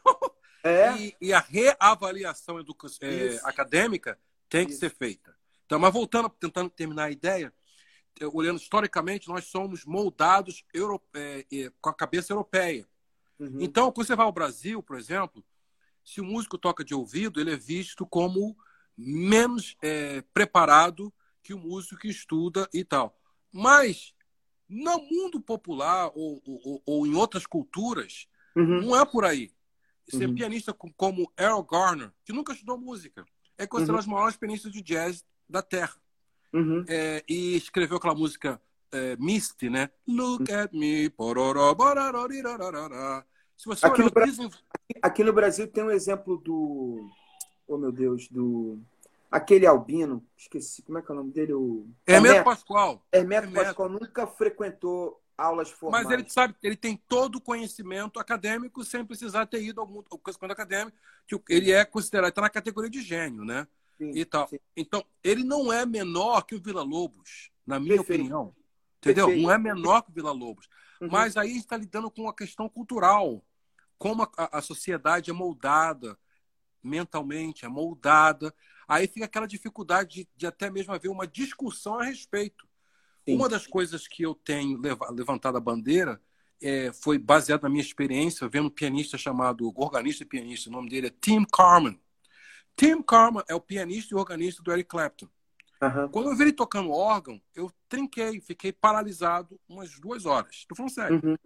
[0.64, 0.90] É.
[1.00, 4.82] E, e a reavaliação é, acadêmica tem que Isso.
[4.82, 5.34] ser feita.
[5.66, 7.54] Então, mas voltando, tentando terminar a ideia,
[8.34, 12.86] olhando historicamente, nós somos moldados euro, é, é, com a cabeça europeia.
[13.40, 13.58] Uhum.
[13.62, 15.46] Então, quando você vai ao Brasil, por exemplo,
[16.10, 18.58] se o músico toca de ouvido, ele é visto como
[18.98, 23.16] menos é, preparado que o músico que estuda e tal.
[23.54, 24.16] Mas
[24.68, 28.82] no mundo popular ou, ou, ou em outras culturas, uhum.
[28.82, 29.52] não é por aí.
[30.08, 30.34] Ser uhum.
[30.34, 33.24] pianista como Earl Garner, que nunca estudou música,
[33.56, 34.08] é considerado uhum.
[34.08, 36.02] os maiores pianistas de jazz da Terra.
[36.52, 36.84] Uhum.
[36.88, 38.60] É, e escreveu aquela música
[38.92, 39.92] é, Misty, né?
[40.08, 41.12] Look at me,
[43.60, 44.50] se você aqui, no Brasil,
[45.02, 47.10] aqui no Brasil tem um exemplo do.
[47.68, 48.80] Oh, meu Deus, do.
[49.32, 51.54] Aquele albino, esqueci, como é que é o nome dele?
[51.54, 51.88] O...
[52.08, 53.06] Hermeto, Hermeto Pascoal.
[53.12, 56.06] Hermeto, Hermeto Pascoal nunca frequentou aulas formais.
[56.06, 60.52] Mas ele sabe, ele tem todo o conhecimento acadêmico sem precisar ter ido ao conhecimento
[60.52, 60.98] acadêmico,
[61.28, 63.68] que ele é considerado, está na categoria de gênio, né?
[63.98, 64.48] Sim, e tal.
[64.48, 64.60] Sim.
[64.76, 68.22] Então, ele não é menor que o Vila Lobos, na minha Perfeito.
[68.22, 68.56] opinião.
[68.98, 69.28] Entendeu?
[69.28, 69.46] Perfeito.
[69.46, 70.68] Não é menor que o Vila Lobos.
[71.02, 71.10] Uhum.
[71.12, 73.44] Mas aí a gente está lidando com uma questão cultural.
[74.00, 76.18] Como a, a sociedade é moldada
[76.82, 78.54] mentalmente, é moldada.
[78.88, 82.68] Aí fica aquela dificuldade de, de até mesmo haver uma discussão a respeito.
[83.28, 83.36] Sim.
[83.36, 84.82] Uma das coisas que eu tenho
[85.12, 86.20] levantado a bandeira
[86.62, 90.90] é, foi baseado na minha experiência vendo um pianista chamado, organista e pianista, o nome
[90.90, 92.00] dele é Tim Carman.
[92.76, 95.28] Tim Carman é o pianista e organista do Eric Clapton.
[95.82, 96.10] Uhum.
[96.10, 100.56] Quando eu vi ele tocando órgão, eu trinquei, fiquei paralisado umas duas horas.
[100.56, 101.22] Estou falando sério.
[101.24, 101.38] Uhum.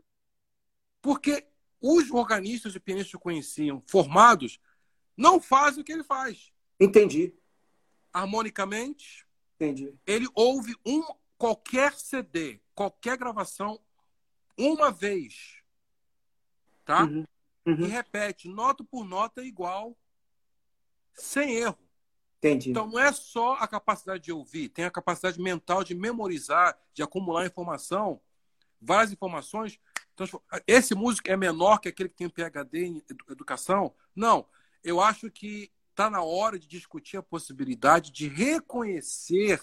[1.02, 1.46] Porque
[1.84, 4.58] os organistas e pianistas que conheciam, formados,
[5.18, 6.54] não fazem o que ele faz.
[6.80, 7.34] Entendi.
[8.14, 9.28] Harmonicamente.
[9.56, 9.94] Entendi.
[10.08, 11.04] Ele ouve um,
[11.38, 13.82] qualquer CD, qualquer gravação,
[14.58, 15.62] uma vez.
[16.86, 17.04] Tá?
[17.04, 17.26] Uhum.
[17.66, 17.86] Uhum.
[17.86, 19.98] E repete, nota por nota igual,
[21.14, 21.78] sem erro.
[22.38, 22.72] Entendi.
[22.72, 27.04] Então não é só a capacidade de ouvir, tem a capacidade mental de memorizar, de
[27.04, 28.22] acumular informação,
[28.82, 29.80] várias informações.
[30.14, 33.94] Então, esse músico é menor que aquele que tem PhD em educação?
[34.16, 34.46] Não.
[34.84, 39.62] Eu acho que está na hora de discutir a possibilidade de reconhecer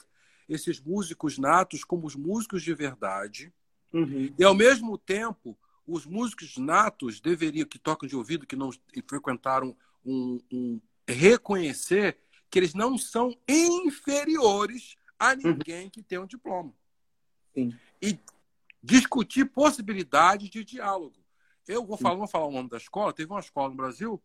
[0.48, 3.52] esses músicos natos como os músicos de verdade.
[3.92, 4.32] Uhum.
[4.38, 8.70] E, ao mesmo tempo, os músicos natos deveriam, que tocam de ouvido, que não
[9.06, 12.18] frequentaram um, um reconhecer
[12.50, 15.40] que eles não são inferiores a uhum.
[15.44, 16.72] ninguém que tem um diploma.
[17.54, 17.74] Sim.
[18.00, 18.18] E
[18.82, 21.16] discutir possibilidades de diálogo.
[21.66, 23.12] Eu vou falar, vou falar o nome da escola.
[23.12, 24.22] Teve uma escola no Brasil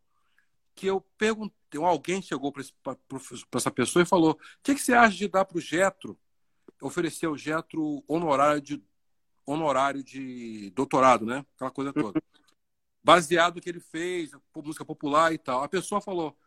[0.75, 2.63] que eu perguntei, alguém chegou para
[3.55, 6.19] essa pessoa e falou: o que, que você acha de dar para o Getro,
[6.81, 8.83] oferecer o Getro honorário de,
[9.45, 11.45] honorário de doutorado, né?
[11.55, 12.21] Aquela coisa toda.
[13.03, 15.63] Baseado no que ele fez, música popular e tal.
[15.63, 16.37] A pessoa falou: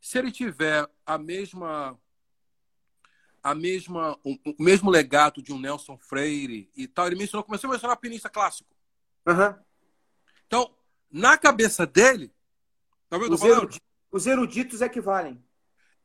[0.00, 1.98] se ele tiver a mesma
[3.42, 7.68] a mesma o, o mesmo legado de um Nelson Freire e tal, ele mencionou começou
[7.68, 8.70] a mencionar pianista clássico.
[9.26, 9.54] Uhum.
[10.46, 10.74] Então,
[11.10, 12.32] na cabeça dele,
[13.08, 13.34] tá vendo?
[13.34, 15.42] Os, eruditos, os eruditos equivalem.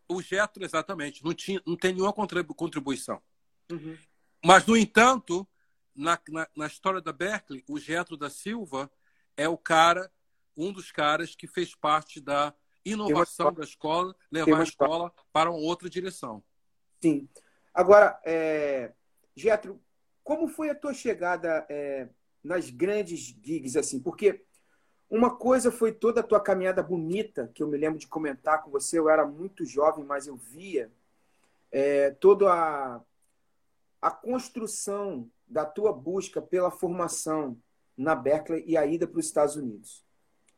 [0.09, 3.21] O Getro, exatamente, não, tinha, não tem nenhuma contribuição.
[3.69, 3.97] Uhum.
[4.43, 5.45] Mas, no entanto,
[5.93, 8.89] na, na, na, história da Berkeley, o Getro da Silva
[9.35, 10.09] é o cara,
[10.55, 12.53] um dos caras que fez parte da
[12.85, 16.41] inovação da escola, levar a escola para uma outra direção.
[17.01, 17.27] Sim.
[17.73, 18.91] Agora, é...
[19.35, 19.79] Getro,
[20.23, 22.07] como foi a tua chegada é...
[22.43, 23.99] nas grandes gigs, assim?
[23.99, 24.43] Porque
[25.09, 28.69] uma coisa foi toda a tua caminhada bonita, que eu me lembro de comentar com
[28.69, 30.91] você, eu era muito jovem, mas eu via
[31.71, 33.01] é, toda a,
[34.01, 37.57] a construção da tua busca pela formação
[37.95, 40.03] na Berkeley e a ida para os Estados Unidos.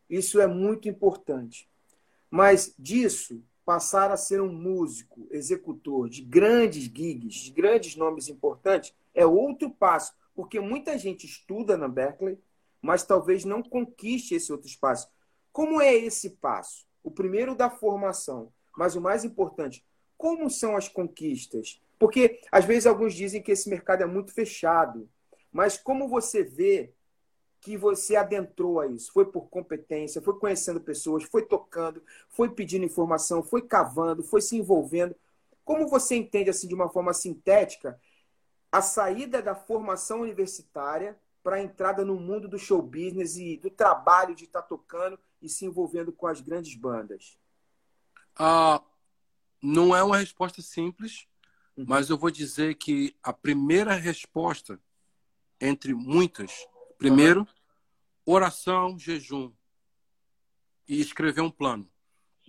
[0.09, 1.69] Isso é muito importante.
[2.29, 8.95] Mas disso, passar a ser um músico, executor de grandes gigs, de grandes nomes importantes,
[9.13, 12.39] é outro passo, porque muita gente estuda na Berkeley,
[12.81, 15.07] mas talvez não conquiste esse outro espaço.
[15.53, 16.87] Como é esse passo?
[17.03, 19.85] O primeiro da formação, mas o mais importante,
[20.17, 21.79] como são as conquistas?
[21.99, 25.07] Porque às vezes alguns dizem que esse mercado é muito fechado,
[25.51, 26.91] mas como você vê
[27.61, 29.11] que você adentrou a isso?
[29.11, 34.55] Foi por competência, foi conhecendo pessoas, foi tocando, foi pedindo informação, foi cavando, foi se
[34.55, 35.15] envolvendo.
[35.65, 37.99] Como você entende assim de uma forma sintética
[38.71, 43.69] a saída da formação universitária para a entrada no mundo do show business e do
[43.69, 47.37] trabalho de estar tá tocando e se envolvendo com as grandes bandas?
[48.37, 48.81] Ah,
[49.61, 51.27] não é uma resposta simples,
[51.75, 51.85] uhum.
[51.87, 54.79] mas eu vou dizer que a primeira resposta,
[55.59, 56.67] entre muitas,
[56.99, 57.47] Primeiro,
[58.25, 59.51] oração, jejum
[60.87, 61.89] e escrever um plano.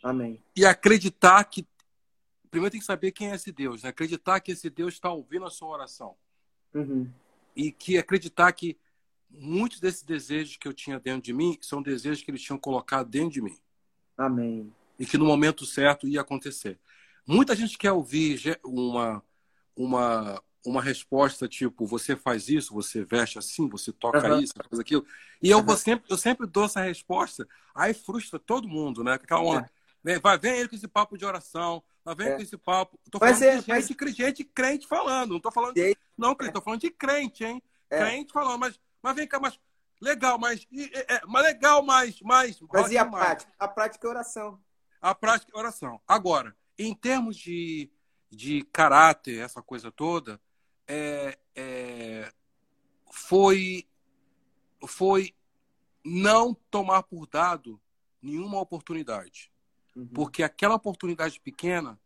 [0.02, 0.42] Amém.
[0.56, 1.66] E acreditar que
[2.50, 3.90] primeiro tem que saber quem é esse Deus, né?
[3.90, 6.16] acreditar que esse Deus está ouvindo a sua oração.
[6.74, 7.08] Uhum.
[7.54, 8.76] E que acreditar que
[9.30, 13.08] muitos desses desejos que eu tinha dentro de mim são desejos que eles tinham colocado
[13.08, 13.56] dentro de mim.
[14.18, 14.72] Amém.
[14.98, 16.78] E que no momento certo ia acontecer.
[17.24, 19.22] Muita gente quer ouvir uma,
[19.76, 24.40] uma, uma resposta tipo, você faz isso, você veste assim, você toca uhum.
[24.40, 25.06] isso, faz aquilo.
[25.42, 29.14] E eu, vou sempre, eu sempre dou essa resposta, aí frustra todo mundo, né?
[29.14, 29.70] Aquela onda,
[30.04, 30.18] é.
[30.18, 32.36] vai, vem ele com esse papo de oração, vai vem é.
[32.36, 32.98] com esse papo.
[33.10, 33.86] Tô falando mas é, de mas...
[33.86, 37.62] gente, gente crente falando, não tô falando de, Não, crente, tô falando de crente, hein?
[37.88, 37.98] É.
[37.98, 39.58] Crente falando, mas, mas vem cá, mas
[40.00, 40.66] legal, mas,
[41.08, 42.60] é, mas legal, mas, mas.
[42.72, 43.24] Mas e a mais.
[43.24, 43.52] prática?
[43.58, 44.60] A prática é oração.
[45.00, 46.00] A prática é oração.
[46.06, 47.90] Agora, em termos de,
[48.30, 50.40] de caráter, essa coisa toda,
[50.92, 52.32] é, é,
[53.12, 53.86] foi,
[54.88, 55.32] foi
[56.04, 57.80] não tomar por dado
[58.20, 59.52] nenhuma oportunidade.
[59.94, 60.08] Uhum.
[60.08, 61.98] Porque aquela oportunidade pequena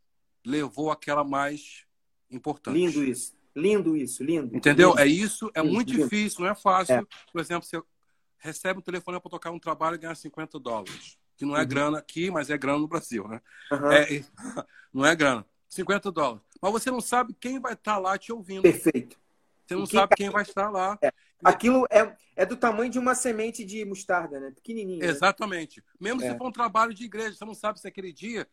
[0.44, 1.86] levou àquela mais
[2.30, 2.74] importante.
[2.76, 3.34] Lindo isso.
[3.56, 4.54] Lindo isso, lindo.
[4.54, 4.90] Entendeu?
[4.90, 5.00] Lindo.
[5.00, 6.02] É isso, é Lindo, muito lindo.
[6.02, 6.96] difícil, não é fácil.
[6.96, 7.02] É.
[7.32, 7.80] Por exemplo, você
[8.38, 11.16] recebe um telefone para tocar um trabalho e ganhar 50 dólares.
[11.36, 11.68] Que não é Uhum.
[11.68, 13.40] grana aqui, mas é grana no Brasil, né?
[13.72, 13.92] Aham.
[13.94, 14.24] É,
[14.92, 15.46] não é grana.
[15.68, 16.42] 50 dólares.
[16.64, 18.62] Mas você não sabe quem vai estar lá te ouvindo.
[18.62, 19.20] Perfeito.
[19.66, 20.98] Você não quem sabe quem vai estar lá.
[21.44, 24.50] Aquilo é, é do tamanho de uma semente de mostarda, né?
[24.50, 25.00] Pequenininho.
[25.00, 25.06] né?
[25.06, 25.84] Exatamente.
[26.00, 26.32] Mesmo É.
[26.32, 28.48] se for um trabalho de igreja, você não sabe se aquele dia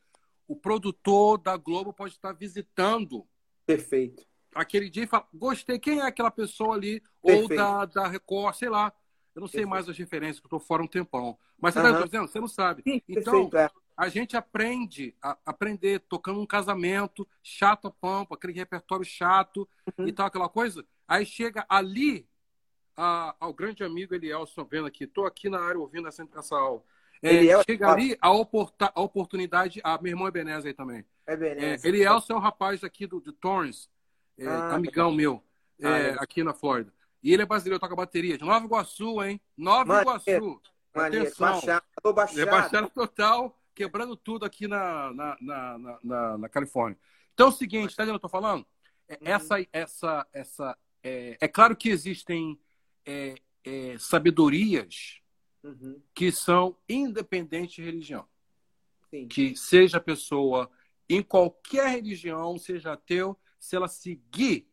[0.45, 3.26] o produtor da Globo pode estar visitando
[3.65, 4.26] Perfeito.
[4.54, 7.02] aquele dia e fala, gostei, quem é aquela pessoa ali?
[7.24, 7.52] Perfeito.
[7.54, 8.91] Ou da, da Record, sei lá.
[9.34, 9.69] Eu não sei Perfeito.
[9.69, 11.39] mais as referências, que eu estou fora um tempão.
[11.58, 12.28] Mas você está dizendo?
[12.28, 12.84] Você não sabe.
[12.84, 13.58] Sim, Então, perfeito.
[13.58, 13.81] É.
[14.02, 20.08] a gente aprende a aprender tocando um casamento, chato a pampa, aquele repertório chato Uhum.
[20.08, 20.84] e tal, aquela coisa.
[21.08, 22.28] Aí chega ali
[22.98, 26.82] a- ao grande amigo Elielson vendo aqui, estou aqui na área ouvindo essa, essa aula.
[27.22, 31.06] É, Eliel- chega ali a, oporta- a oportunidade, a meu irmão Ebenezer aí também.
[31.28, 31.88] É É, beleza.
[31.88, 33.88] Elielson é o rapaz aqui do, do Torrance,
[34.36, 35.44] é, Ah, amigão meu,
[35.80, 36.24] é, Ah, legal.
[36.24, 36.92] aqui na Flórida.
[37.22, 39.40] E ele é brasileiro, toca bateria, de Nova Iguaçu, hein?
[39.56, 40.10] Nova Maneiro.
[40.10, 40.62] Iguaçu.
[40.96, 41.26] Maneiro.
[41.28, 41.82] Atenção.
[42.40, 46.97] É baixada total, quebrando tudo aqui na, na, na, na, na- Califórnia.
[47.34, 48.65] Então é o seguinte, tá vendo o que eu tô falando?
[49.07, 49.19] É, Uhum.
[49.27, 52.60] Essa, essa, essa, é, é claro que existem
[53.05, 55.19] é, é, sabedorias
[55.63, 56.01] Uhum.
[56.15, 58.27] que são independentes de religião.
[59.12, 59.27] Sim.
[59.27, 60.71] Que seja a pessoa
[61.07, 64.67] em qualquer religião, seja ateu, se ela seguir,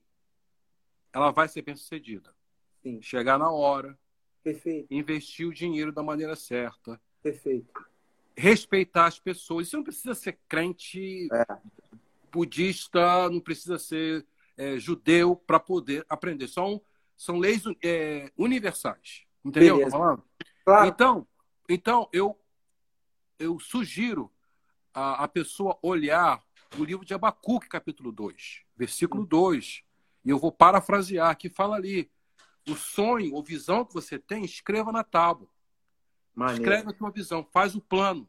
[1.12, 2.34] ela vai ser bem sucedida.
[2.82, 3.02] Sim.
[3.02, 3.98] Chegar na hora,
[4.42, 4.86] Perfeito.
[4.90, 7.72] investir o dinheiro da maneira certa, Perfeito.
[8.38, 9.66] Respeitar as pessoas.
[9.66, 11.44] Isso não precisa ser crente, É.
[12.32, 14.24] budista, não precisa ser
[14.56, 16.46] é, judeu para poder aprender.
[16.46, 16.80] São,
[17.16, 19.24] são leis é, universais.
[19.44, 19.78] Entendeu?
[19.78, 19.96] Beleza.
[19.96, 20.22] falando?
[20.64, 20.86] Claro.
[20.86, 21.26] Então,
[21.68, 22.38] então eu,
[23.38, 24.30] eu sugiro
[24.94, 26.42] a, a pessoa olhar
[26.78, 29.82] o livro de Abacuque, capítulo 2, versículo 2.
[30.24, 32.10] E eu vou parafrasear, que fala ali.
[32.68, 35.48] O sonho ou visão que você tem, escreva na tábua.
[36.38, 36.62] Maneiro.
[36.62, 38.28] Escreve a tua visão, faz o plano.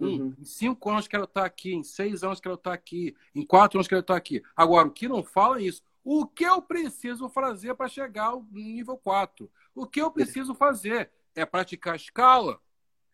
[0.00, 0.34] Um, Uhum.
[0.38, 3.88] Em cinco anos quero estar aqui, em seis anos quero estar aqui, em quatro anos
[3.88, 4.42] quero estar aqui.
[4.56, 5.82] Agora, o que não fala é isso.
[6.04, 9.50] O que eu preciso fazer para chegar ao nível 4?
[9.74, 11.10] O que eu preciso fazer?
[11.34, 12.60] É praticar escala?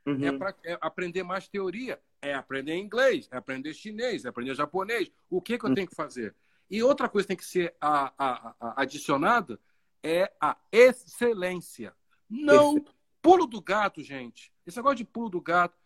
[0.06, 0.24] Uhum.
[0.26, 1.98] É, pra, é aprender mais teoria?
[2.20, 3.28] É aprender inglês?
[3.32, 4.24] É aprender chinês?
[4.26, 5.10] É aprender japonês?
[5.30, 6.34] O que, que eu tenho que fazer?
[6.70, 9.58] E outra coisa que tem que ser a, a- a- adicionada
[10.02, 11.94] é a excelência.
[12.28, 12.94] Não Perfeito.
[13.24, 14.52] Pulo do gato, gente.
[14.66, 15.76] Esse negócio de pulo do gato.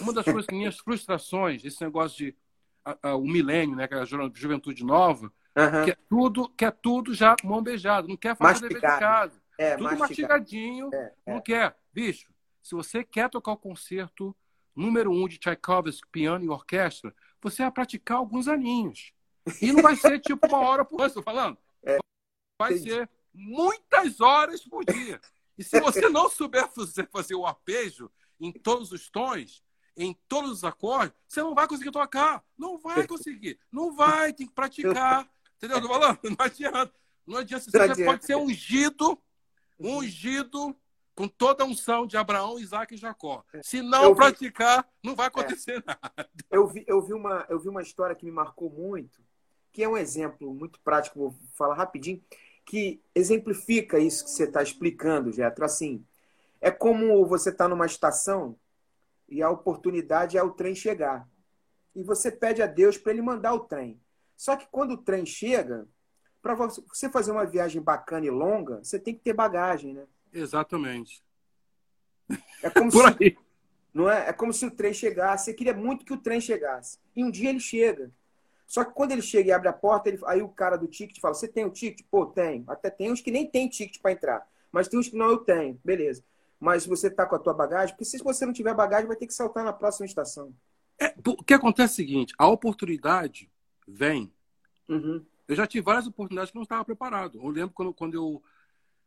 [0.00, 2.36] Uma das coisas que minhas frustrações, esse negócio de
[2.84, 5.32] a- a- o milênio, né, que é a juventude nova,
[5.84, 9.42] que é tudo, que é tudo já mão beijada, não quer fazer dever de casa.
[9.58, 11.34] É, Tudo mastigadinho, É, é.
[11.34, 11.76] não quer.
[11.92, 14.34] Bicho, se você quer tocar o concerto
[14.74, 19.12] número um de Tchaikovsky, piano e orquestra, você vai praticar alguns aninhos.
[19.60, 21.58] E não vai ser tipo uma hora por ano, estou falando.
[22.58, 22.90] Vai É, entendi.
[22.90, 25.20] ser muitas horas por dia.
[25.60, 29.62] E se você não souber fazer, fazer o arpejo em todos os tons,
[29.94, 32.42] em todos os acordes, você não vai conseguir tocar.
[32.56, 33.60] Não vai conseguir.
[33.70, 35.28] Não vai, tem que praticar.
[35.58, 35.78] Entendeu?
[36.24, 36.94] Não adianta.
[37.26, 37.70] Não adianta.
[37.70, 39.20] Você Não pode ser ungido,
[39.78, 40.74] ungido
[41.14, 43.44] com toda a unção de Abraão, Isaac e Jacó.
[43.62, 46.30] Se não vi- praticar, não vai acontecer nada.
[46.50, 49.22] Eu vi, eu, vi uma, eu vi uma história que me marcou muito,
[49.70, 52.24] que é um exemplo muito prático, vou falar rapidinho,
[52.70, 55.64] que exemplifica isso que você está explicando, Getro.
[55.64, 56.06] Assim,
[56.60, 58.56] é como você está numa estação
[59.28, 61.28] e a oportunidade é o trem chegar.
[61.96, 64.00] E você pede a Deus para ele mandar o trem.
[64.36, 65.88] Só que quando o trem chega,
[66.40, 70.06] para você fazer uma viagem bacana e longa, você tem que ter bagagem, né?
[70.32, 71.24] Exatamente.
[72.62, 73.36] É como se.
[73.92, 74.28] Não é?
[74.28, 75.46] É como se o trem chegasse.
[75.46, 77.00] Você queria muito que o trem chegasse.
[77.16, 78.12] E um dia ele chega.
[78.70, 81.18] Só que quando ele chega e abre a porta, ele- aí o cara do ticket
[81.20, 82.06] fala: Você tem o ticket?
[82.08, 82.62] Pô, tem.
[82.68, 84.46] Até tem uns que nem tem ticket para entrar.
[84.70, 85.80] Mas tem uns que não, eu tenho.
[85.84, 86.22] Beleza.
[86.60, 87.92] Mas você tá com a tua bagagem?
[87.96, 90.54] Porque se você não tiver bagagem, vai ter que saltar na próxima estação.
[91.00, 93.50] É, o que acontece é o seguinte: a oportunidade
[93.88, 94.32] vem.
[94.88, 95.26] Uhum.
[95.48, 97.40] Eu já tive várias oportunidades que não estava preparado.
[97.42, 98.40] Eu lembro quando, quando eu.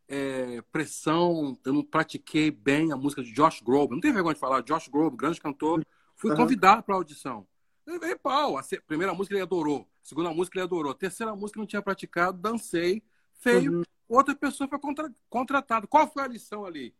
[0.10, 3.96] é, pressão, eu não pratiquei bem a música de Josh Groban.
[3.96, 5.86] Não tem vergonha de falar, Josh Groban, grande cantor.
[6.18, 6.36] Fui Uhum.
[6.36, 7.48] convidado para a audição.
[7.86, 8.58] Levei pau.
[8.58, 9.88] A primeira música ele adorou.
[10.04, 10.92] A segunda música ele adorou.
[10.92, 13.04] A terceira música não tinha praticado, dancei,
[13.40, 13.80] feio.
[13.80, 13.84] Uhum.
[14.08, 15.88] Outra pessoa foi contra, contratada.
[15.88, 16.96] Qual foi a lição ali?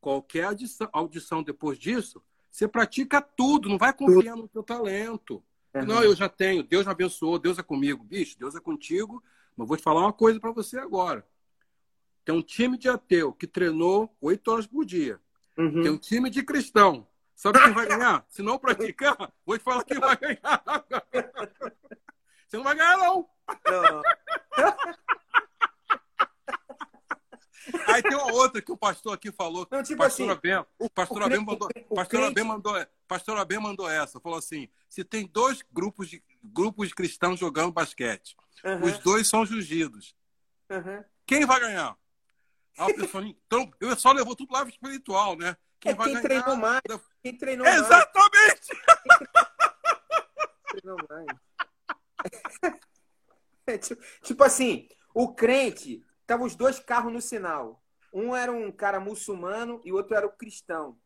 [0.00, 5.42] Qualquer audição, audição depois disso, você pratica tudo, não vai confiar no teu talento.
[5.74, 5.84] Uhum.
[5.84, 6.62] Não, eu já tenho.
[6.62, 8.02] Deus me abençoou, Deus é comigo.
[8.02, 9.22] Bicho, Deus é contigo.
[9.56, 11.26] Mas vou te falar uma coisa para você agora.
[12.24, 15.20] Tem um time de ateu que treinou oito horas por dia.
[15.56, 15.82] Uhum.
[15.82, 17.06] Tem um time de cristão.
[17.38, 18.24] Sabe quem vai ganhar?
[18.28, 20.64] Se não praticar, vou te falar quem vai ganhar.
[22.48, 23.30] Você não vai ganhar, não.
[23.64, 24.02] não.
[27.86, 29.68] Aí tem uma outra que o pastor aqui falou.
[29.70, 34.18] Não, tipo pastor assim, Abem, o pastor Abem mandou, pastor Abem mandou, pastor mandou essa.
[34.18, 38.82] Falou assim: se tem dois grupos de grupos de cristãos jogando basquete, uhum.
[38.82, 40.12] os dois são jugidos.
[40.68, 41.04] Uhum.
[41.24, 41.96] Quem vai ganhar?
[42.96, 45.56] Pessoa, então, eu só levou tudo lá espiritual, né?
[45.80, 46.42] Quem é vai quem ganhar?
[46.42, 46.82] Treinou mais.
[47.28, 47.82] Quem treinou mais.
[47.82, 48.68] Exatamente!
[50.68, 51.26] treinou mais.
[53.66, 57.84] É, tipo, tipo assim, o crente, tava os dois carros no sinal.
[58.10, 60.98] Um era um cara muçulmano e o outro era o cristão.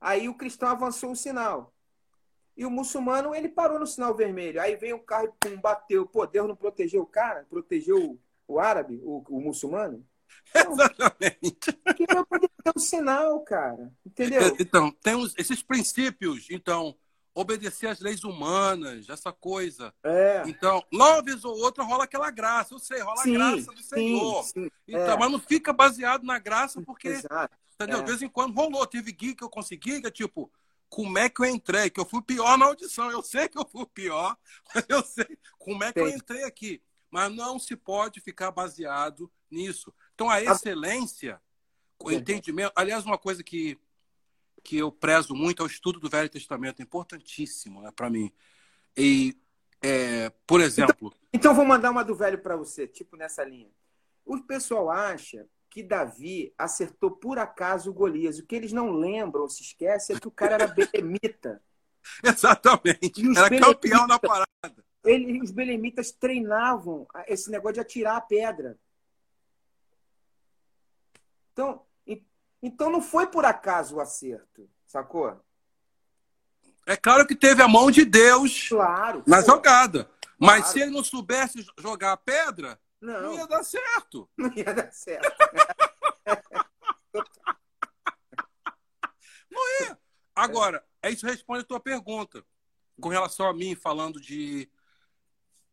[0.00, 1.74] Aí o cristão avançou o sinal.
[2.56, 4.60] E o muçulmano, ele parou no sinal vermelho.
[4.60, 6.06] Aí veio um carro e pum, bateu.
[6.06, 7.44] Pô, Deus não protegeu o cara?
[7.50, 10.06] Protegeu o, o árabe, o, o muçulmano?
[10.54, 11.72] Exatamente.
[11.96, 13.92] que vai poder ter um sinal, cara.
[14.04, 14.56] Entendeu?
[14.58, 16.46] Então, tem esses princípios.
[16.50, 16.96] Então,
[17.34, 19.92] obedecer às leis humanas, essa coisa.
[20.02, 20.42] É.
[20.46, 22.74] Então, lá uma vez ou outra rola aquela graça.
[22.74, 24.44] Eu sei, rola Sim, a graça do sim, Senhor.
[24.44, 24.70] sim.
[24.88, 25.16] Então, É.
[25.18, 27.54] Mas não fica baseado na graça, porque, Exato.
[27.74, 27.98] entendeu?
[27.98, 28.02] É.
[28.02, 28.86] De vez em quando rolou.
[28.86, 30.50] Teve guia que eu consegui, que é tipo,
[30.88, 31.90] como é que eu entrei?
[31.90, 33.10] Que eu fui pior na audição.
[33.10, 34.34] Eu sei que eu fui pior,
[34.74, 36.82] mas eu sei como é que eu entrei aqui.
[37.10, 39.92] Mas não se pode ficar baseado nisso.
[40.16, 41.38] Então, a excelência,
[42.02, 42.72] o entendimento.
[42.74, 43.78] Aliás, uma coisa que,
[44.64, 46.80] que eu prezo muito é o estudo do Velho Testamento.
[46.80, 48.32] É importantíssimo né, para mim.
[48.96, 49.36] E,
[49.82, 53.70] é, por exemplo, Então vou mandar uma do velho para você, tipo nessa linha.
[54.24, 58.38] O pessoal acha que Davi acertou por acaso o Golias.
[58.38, 61.62] O que eles não lembram, se esquecem, é que o cara era belemita.
[62.24, 64.46] exatamente, era campeão na parada.
[65.04, 68.78] Ele, os belemitas treinavam esse negócio de atirar a pedra.
[71.56, 71.82] Então,
[72.62, 75.40] então não foi por acaso o acerto, sacou?
[76.84, 79.24] É claro que teve a mão de Deus Claro.
[79.26, 80.10] na pô, jogada.
[80.38, 80.72] Mas Claro.
[80.74, 84.28] se ele não soubesse jo- jogar a pedra, não Não, ia dar certo.
[84.36, 85.34] não ia dar certo.
[90.34, 92.44] Agora, é isso responde a tua pergunta.
[93.00, 94.68] Com relação a mim, falando de.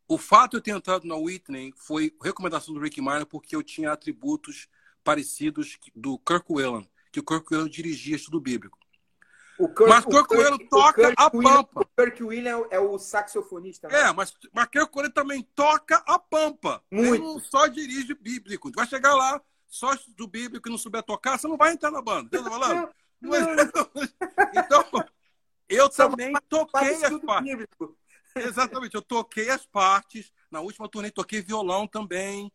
[0.08, 3.64] O fato de eu ter entrado na Whitney foi recomendação do Rick Martin porque eu
[3.64, 4.68] tinha atributos
[5.04, 8.78] parecidos do Kirk Whelan, que o Kirk Whelan dirigia estudo bíblico.
[9.60, 11.82] O Kirk, Mas Kirk Whelan o toca Kirk a Whelan- pampa.
[11.82, 13.88] O Kirk William é o saxofonista.
[13.88, 14.00] né?
[14.02, 16.84] É, mas, mas Kirk Whelan também toca a pampa.
[16.92, 17.16] Muito.
[17.16, 18.72] Ele não só dirige bíblico.
[18.72, 21.92] Tu vai chegar lá, só do bíblico e não souber tocar, você não vai entrar
[21.92, 22.40] na banda.
[22.40, 22.90] O tô falando?
[23.22, 23.46] Mas-
[24.56, 24.86] então,
[25.70, 27.52] eu Só também toquei as partes.
[27.52, 27.98] bíblico.
[28.36, 30.32] Exatamente, eu toquei as partes.
[30.50, 32.52] Na última turnê toquei violão também.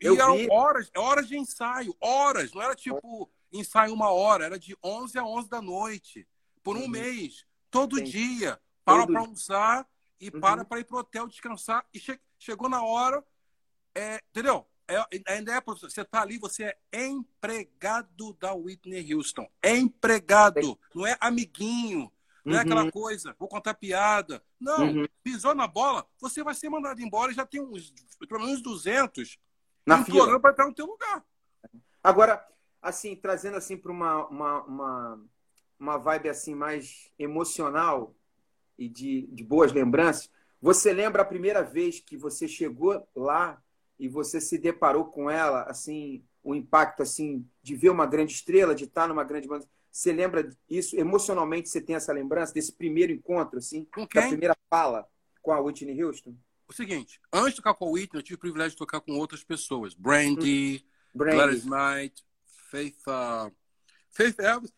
[0.00, 0.48] E Eu eram vi.
[0.50, 2.52] horas, horas de ensaio, horas.
[2.52, 6.26] Não era tipo ensaio uma hora, era de 11 a 11 da noite,
[6.62, 6.88] por um Uhum.
[6.88, 8.60] mês, todo dia.
[8.84, 9.86] Para para almoçar
[10.18, 10.40] e Uhum.
[10.40, 11.86] para para ir pro hotel descansar.
[11.92, 13.22] E che- chegou na hora,
[13.94, 14.66] é, entendeu?
[14.88, 14.96] É,
[15.32, 19.48] ainda é, professor, você tá ali, você é empregado da Whitney Houston.
[19.62, 22.10] É empregado, não é amiguinho.
[22.44, 22.62] Não é Uhum.
[22.62, 24.42] aquela coisa, vou contar piada.
[24.58, 25.06] Não, Uhum.
[25.22, 27.92] pisou na bola, você vai ser mandado embora e já tem uns,
[28.28, 29.38] pelo menos 200
[29.86, 31.24] Na implorando para estar no teu lugar.
[32.02, 32.44] Agora,
[32.80, 35.24] assim, trazendo assim para uma, uma, uma,
[35.78, 38.14] uma vibe assim mais emocional
[38.78, 43.62] e de, de boas lembranças, você lembra a primeira vez que você chegou lá
[43.98, 48.74] e você se deparou com ela, assim, o impacto assim de ver uma grande estrela,
[48.74, 49.66] de estar numa grande banda?
[49.90, 51.68] Você lembra isso emocionalmente?
[51.68, 54.28] Você tem essa lembrança desse primeiro encontro, assim, Com da quem?
[54.28, 55.06] primeira fala
[55.42, 56.34] com a Whitney Houston?
[56.70, 59.18] O seguinte, antes de tocar com a Whitney, eu tive o privilégio de tocar com
[59.18, 59.92] outras pessoas.
[59.92, 61.34] Brandy, Brandy.
[61.36, 62.24] Gladys Knight,
[62.70, 63.52] Faith, uh,
[64.08, 64.72] Faith, Evans,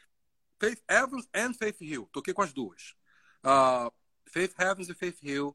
[0.59, 2.09] Faith Evans and Faith Hill.
[2.11, 2.95] Toquei com as duas.
[3.45, 3.93] Uh,
[4.25, 5.55] Faith Evans e Faith Hill.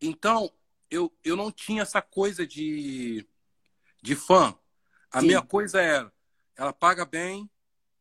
[0.00, 0.52] Então,
[0.90, 3.24] eu, eu não tinha essa coisa de,
[4.02, 4.58] de fã.
[5.12, 5.28] A Sim.
[5.28, 6.12] minha coisa era,
[6.56, 7.48] ela paga bem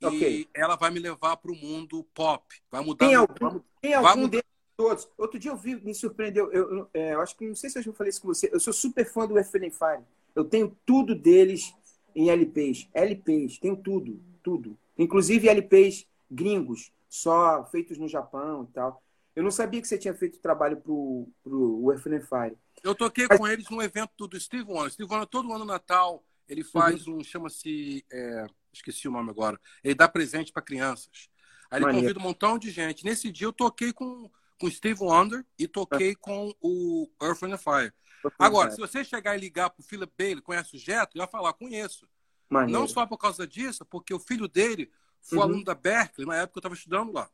[0.02, 0.50] e Ok.
[0.56, 2.44] ela vai me levar para o mundo pop.
[2.72, 3.06] Vai mudar.
[3.06, 5.10] Tem algum, tem vai algum mudar- deles todos?
[5.18, 6.50] Outro dia eu vi, me surpreendeu.
[6.54, 8.50] Eu, eu, é, eu acho que não sei se eu já falei isso com você.
[8.50, 10.06] Eu sou super fã do and Fire.
[10.34, 11.74] Eu tenho tudo deles
[12.16, 12.88] em LPs.
[12.94, 14.78] LPs, tenho tudo, tudo.
[14.98, 19.04] Inclusive LPs gringos, só feitos no Japão e tal.
[19.36, 22.58] Eu não sabia que você tinha feito trabalho pro, pro and Fire.
[22.82, 24.92] Eu toquei Mas- com eles num evento do Steve Wonder.
[24.94, 27.18] Steve Wonder, todo ano Natal, ele faz Uhum.
[27.18, 31.30] um, chama-se, é, esqueci o nome agora, ele dá presente para crianças.
[31.70, 33.04] Aí ele convida um montão de gente.
[33.04, 37.94] Nesse dia eu toquei com com Steve Wonder e toquei com o Earth and Fire.
[38.38, 41.54] Agora, se você chegar e ligar pro Philip Bailey, conhece o Jeto, ele vai falar,
[41.54, 42.08] conheço.
[42.50, 42.80] Maneiro.
[42.80, 44.92] Não só por causa disso, porque o filho dele
[45.22, 45.44] foi Uhum.
[45.46, 47.30] aluno da Berkeley na época que eu estava estudando lá.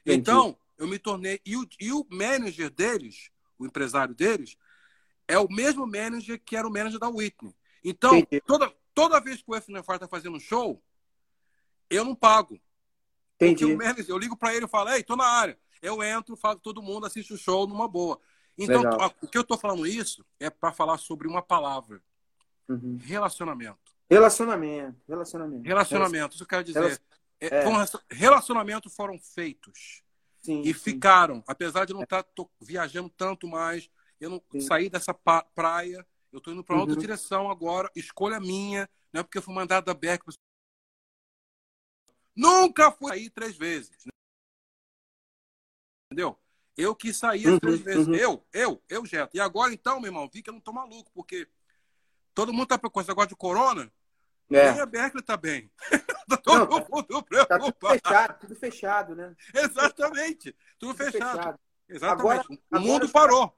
[0.00, 0.20] Entendi.
[0.20, 1.40] Então, eu me tornei.
[1.44, 4.56] E o, e o manager deles, o empresário deles,
[5.28, 7.54] é o mesmo manager que era o manager da Whitney.
[7.82, 8.42] Então, Entendi.
[8.46, 10.82] toda, toda vez que o FNFR está fazendo um show,
[11.90, 12.58] eu não pago.
[13.36, 13.64] Entendi.
[13.64, 15.58] Porque o manager, eu ligo para ele e falo, ei, tô na área.
[15.82, 18.18] Eu entro, falo todo mundo, assiste o show numa boa.
[18.56, 19.12] Então, Legal.
[19.20, 22.02] o que eu tô falando isso é para falar sobre uma palavra.
[22.68, 22.96] Uhum.
[23.02, 23.92] Relacionamento.
[24.08, 25.00] Relacionamento.
[25.08, 25.66] Relacionamento.
[25.66, 26.80] Relacionamento, isso eu quero dizer.
[27.40, 28.14] Relacion- É, é.
[28.14, 30.02] relacionamentos foram feitos
[30.40, 30.80] Sim, e sim.
[30.80, 31.42] ficaram.
[31.46, 32.24] Apesar de não estar
[32.60, 34.60] viajando tanto mais, eu não Sim.
[34.60, 37.00] saí dessa praia, eu estou indo para outra Uhum.
[37.00, 40.22] direção agora, escolha minha, não é porque eu fui mandado da Beck.
[42.36, 43.96] Nunca fui sair três vezes.
[46.14, 46.38] Entendeu?
[46.76, 48.06] Eu quis sair as Uhum, três vezes.
[48.06, 48.14] uhum.
[48.14, 49.36] Eu, eu, eu, Jeto.
[49.36, 51.48] E agora então, meu irmão, vi que eu não tô maluco, porque
[52.32, 53.90] todo mundo tá com esse negócio de corona,
[54.50, 54.70] É.
[54.72, 55.70] nem a Berkeley tá bem.
[56.28, 58.00] Tá todo Não, mundo Tá tudo preocupado.
[58.00, 59.36] fechado, tudo fechado, né?
[59.54, 60.52] Exatamente.
[60.78, 61.58] Tudo Tudo fechado.
[61.88, 62.22] Exatamente.
[62.22, 63.56] Agora- o mundo parou.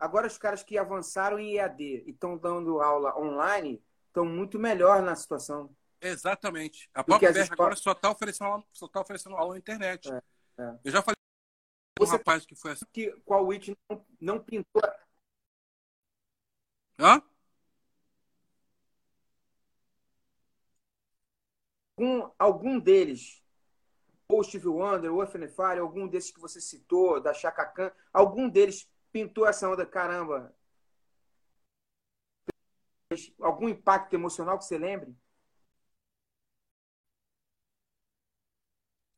[0.00, 5.02] Agora os caras que avançaram em EAD e estão dando aula online estão muito melhor
[5.02, 5.74] na situação.
[6.00, 6.88] Exatamente.
[6.94, 10.08] A própria Berkeley escolas- agora só está oferecendo, aula- só tá oferecendo aula na internet.
[10.12, 10.22] É,
[10.58, 10.78] é.
[10.84, 11.16] Eu já falei
[12.00, 12.84] um Você- rapaz que foi assim.
[12.92, 14.82] Que qual Witch não, não pintou
[16.98, 17.22] Hã?
[21.96, 23.42] com algum deles,
[24.28, 28.88] ou Steve Wonder, ou FNFire, algum desses que você citou, da Chaka Khan, algum deles
[29.12, 30.54] pintou essa onda, caramba.
[33.40, 35.16] Algum impacto emocional que você lembre?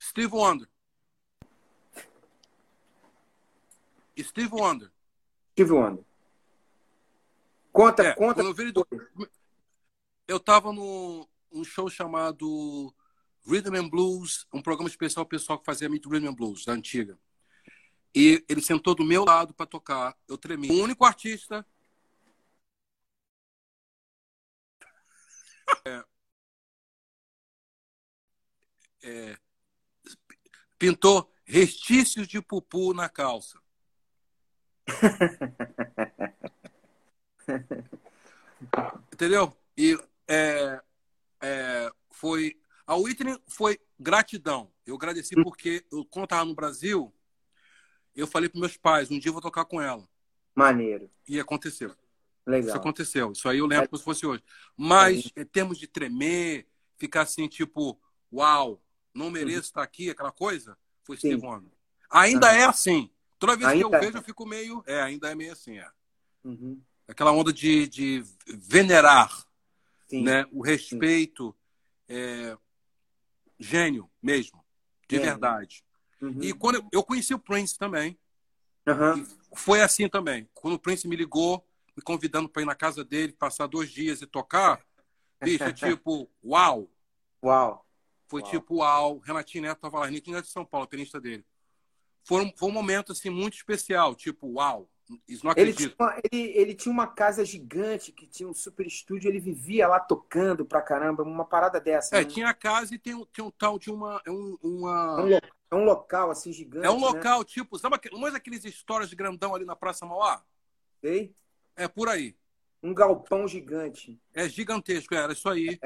[0.01, 0.69] Steve Wonder.
[4.25, 4.91] Steve Wonder.
[5.53, 6.05] Steve Wonder.
[7.73, 8.43] Conta, É, conta.
[8.43, 8.87] eu vi ele do-
[10.27, 12.95] Eu estava num um show chamado
[13.47, 17.19] Rhythm and Blues, um programa especial pessoal que fazia muito Rhythm and Blues, da antiga.
[18.15, 20.17] E ele sentou do meu lado para tocar.
[20.29, 20.69] Eu tremi.
[20.71, 21.65] O único artista.
[25.85, 26.05] É,
[29.03, 29.39] é,
[30.79, 33.61] pintou restícios de pupu na calça.
[39.13, 39.53] Entendeu?
[39.77, 40.81] E é,
[41.43, 42.57] é, foi.
[42.87, 44.71] A Whitney foi gratidão.
[44.87, 47.13] Eu agradeci porque, eu, quando eu estava no Brasil,
[48.15, 50.09] eu falei para meus pais: um dia eu vou tocar com ela.
[50.55, 51.11] Maneiro.
[51.29, 51.91] E aconteceu.
[51.91, 51.99] Isso
[52.47, 52.77] Legal.
[52.77, 53.33] aconteceu.
[53.33, 54.43] Isso aí eu lembro como se fosse hoje.
[54.77, 56.67] Mas, em termos de tremer,
[56.97, 58.01] ficar assim, tipo,
[58.33, 58.83] uau,
[59.15, 61.17] não mereço estar aqui, aquela coisa, foi.
[61.17, 61.71] Steve Wonder.
[62.11, 63.11] Ainda é assim.
[63.41, 64.01] Toda vez que Ainda eu é.
[64.01, 64.85] vejo, eu fico meio.
[64.87, 65.91] É, ainda é meio assim, é.
[66.45, 66.81] Uhum.
[67.09, 69.45] Aquela onda de, de venerar
[70.07, 70.23] Sim.
[70.23, 70.45] né?
[70.53, 71.57] o respeito,
[72.07, 72.57] é,
[73.59, 74.63] gênio mesmo,
[75.09, 75.31] de Gênio.
[75.31, 75.83] verdade.
[76.21, 76.39] Uhum.
[76.43, 78.19] E quando eu, eu conheci o Prince também,
[78.87, 79.27] Aham.
[79.57, 80.47] foi assim também.
[80.53, 81.67] Quando o Prince me ligou,
[81.97, 84.85] me convidando para ir na casa dele, passar dois dias e tocar,
[85.43, 86.91] bicho, é tipo, uau!
[87.43, 87.87] Uau.
[88.29, 88.51] Foi Uau.
[88.51, 89.19] tipo, uau!
[89.19, 91.45] Renatinho Neto estava lá, Renatinho Neto de São Paulo, pianista dele.
[92.25, 94.89] Foi um, foi um momento assim muito especial, tipo, uau!
[95.27, 95.97] Isso não Ele acredito.
[95.97, 99.89] tinha, uma, ele, ele tinha uma casa gigante que tinha um super estúdio, ele vivia
[99.89, 102.17] lá tocando pra caramba, uma parada dessa.
[102.17, 102.25] É, né?
[102.25, 104.21] tinha a casa e tem, um- tem um tal de uma.
[104.25, 105.17] é um- uma...
[105.19, 105.41] É um, lo-
[105.73, 106.87] é um local assim gigante.
[106.87, 107.07] É um né?
[107.07, 110.45] local, tipo, sabe é aqueles histórias de grandão ali na Praça Mauá?
[111.01, 111.35] Sei?
[111.77, 112.37] É por aí.
[112.83, 114.19] Um galpão gigante.
[114.33, 115.79] É gigantesco, era isso aí.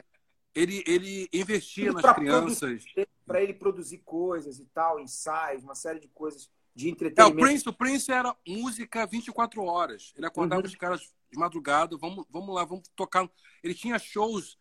[0.55, 2.85] Ele, ele investia Tudo nas crianças.
[3.27, 7.41] Para ele produzir coisas e tal, ensaios, uma série de coisas de É, o entretenimento.
[7.41, 10.13] Prince, o Prince era música 24 horas.
[10.17, 10.67] Ele acordava Uhum.
[10.67, 11.01] os caras
[11.31, 13.29] de madrugada, vamos, vamos lá, vamos tocar.
[13.63, 14.59] Ele tinha shows,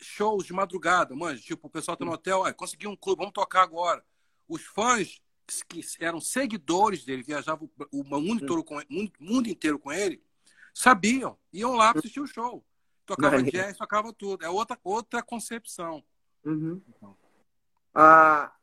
[0.00, 1.38] shows de madrugada, mano.
[1.38, 4.04] Tipo, o pessoal tá no hotel, ah, consegui um clube, vamos tocar agora.
[4.48, 5.20] Os fãs
[5.68, 10.22] que eram seguidores dele, viajavam o mundo inteiro com, mundo, mundo inteiro com ele,
[10.72, 12.64] sabiam, iam lá assistir o show.
[13.04, 14.44] Tocava jazz, tocava tudo.
[14.44, 16.02] É outra, outra concepção.
[16.44, 16.80] Uhum.
[17.94, 18.54] Ah,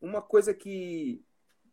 [0.00, 1.24] uma coisa que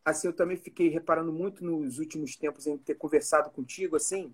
[0.04, 4.32] assim eu também fiquei reparando muito nos últimos tempos em ter conversado contigo assim,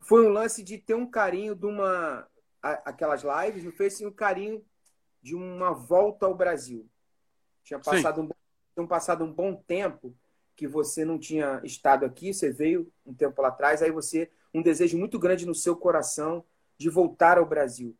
[0.00, 2.26] foi um lance de ter um carinho de uma
[2.62, 4.64] aquelas lives, fez assim, um carinho
[5.22, 6.88] de uma volta ao Brasil.
[7.64, 8.04] Tinha Sim.
[8.04, 8.36] passado um, bom-
[8.74, 10.14] tinha passado um bom tempo
[10.56, 14.62] que você não tinha estado aqui, você veio um tempo lá atrás, aí você um
[14.62, 16.44] desejo muito grande no seu coração
[16.78, 17.96] de voltar ao Brasil.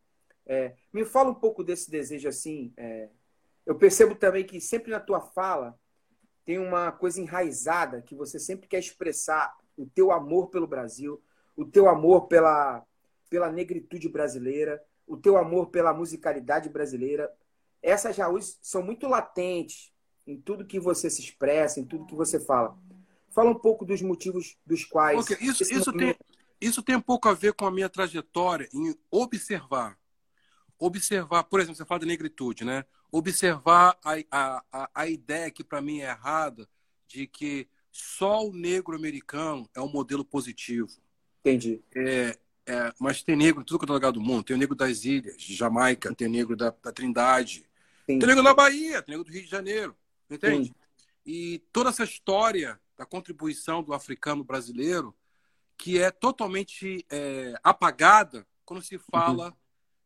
[0.46, 2.72] É, me fala um pouco desse desejo assim.
[2.76, 3.10] é,
[3.66, 5.78] eu percebo também que sempre na tua fala
[6.44, 11.22] tem uma coisa enraizada que você sempre quer expressar o teu amor pelo Brasil,
[11.56, 12.84] o teu amor pela,
[13.30, 17.32] pela negritude brasileira, o teu amor pela musicalidade brasileira.
[17.82, 19.92] Essas raízes são muito latentes
[20.26, 22.76] em tudo que você se expressa, em tudo que você fala.
[23.30, 25.20] Fala um pouco dos motivos dos quais.
[25.20, 26.16] Ok, Isso, isso, tem,
[26.60, 29.98] isso tem um pouco a ver com a minha trajetória em observar.
[30.78, 32.84] Observar, por exemplo, você fala da negritude, né?
[33.16, 36.68] Observar a, a, a ideia que para mim é errada
[37.06, 40.90] de que só o negro americano é um modelo positivo.
[41.40, 41.80] Entendi.
[41.94, 42.36] É,
[42.66, 44.42] é, mas tem negro em tudo quanto é lugar do mundo.
[44.42, 47.60] Tem o negro das ilhas, de Jamaica, tem o negro da, da Trindade,
[48.04, 48.18] Sim.
[48.18, 49.96] tem negro na Bahia, tem negro do Rio de Janeiro.
[50.28, 50.68] Entende?
[50.68, 50.74] Sim.
[51.24, 55.14] E toda essa história da contribuição do africano brasileiro,
[55.78, 59.56] que é totalmente é, apagada quando se fala, uhum.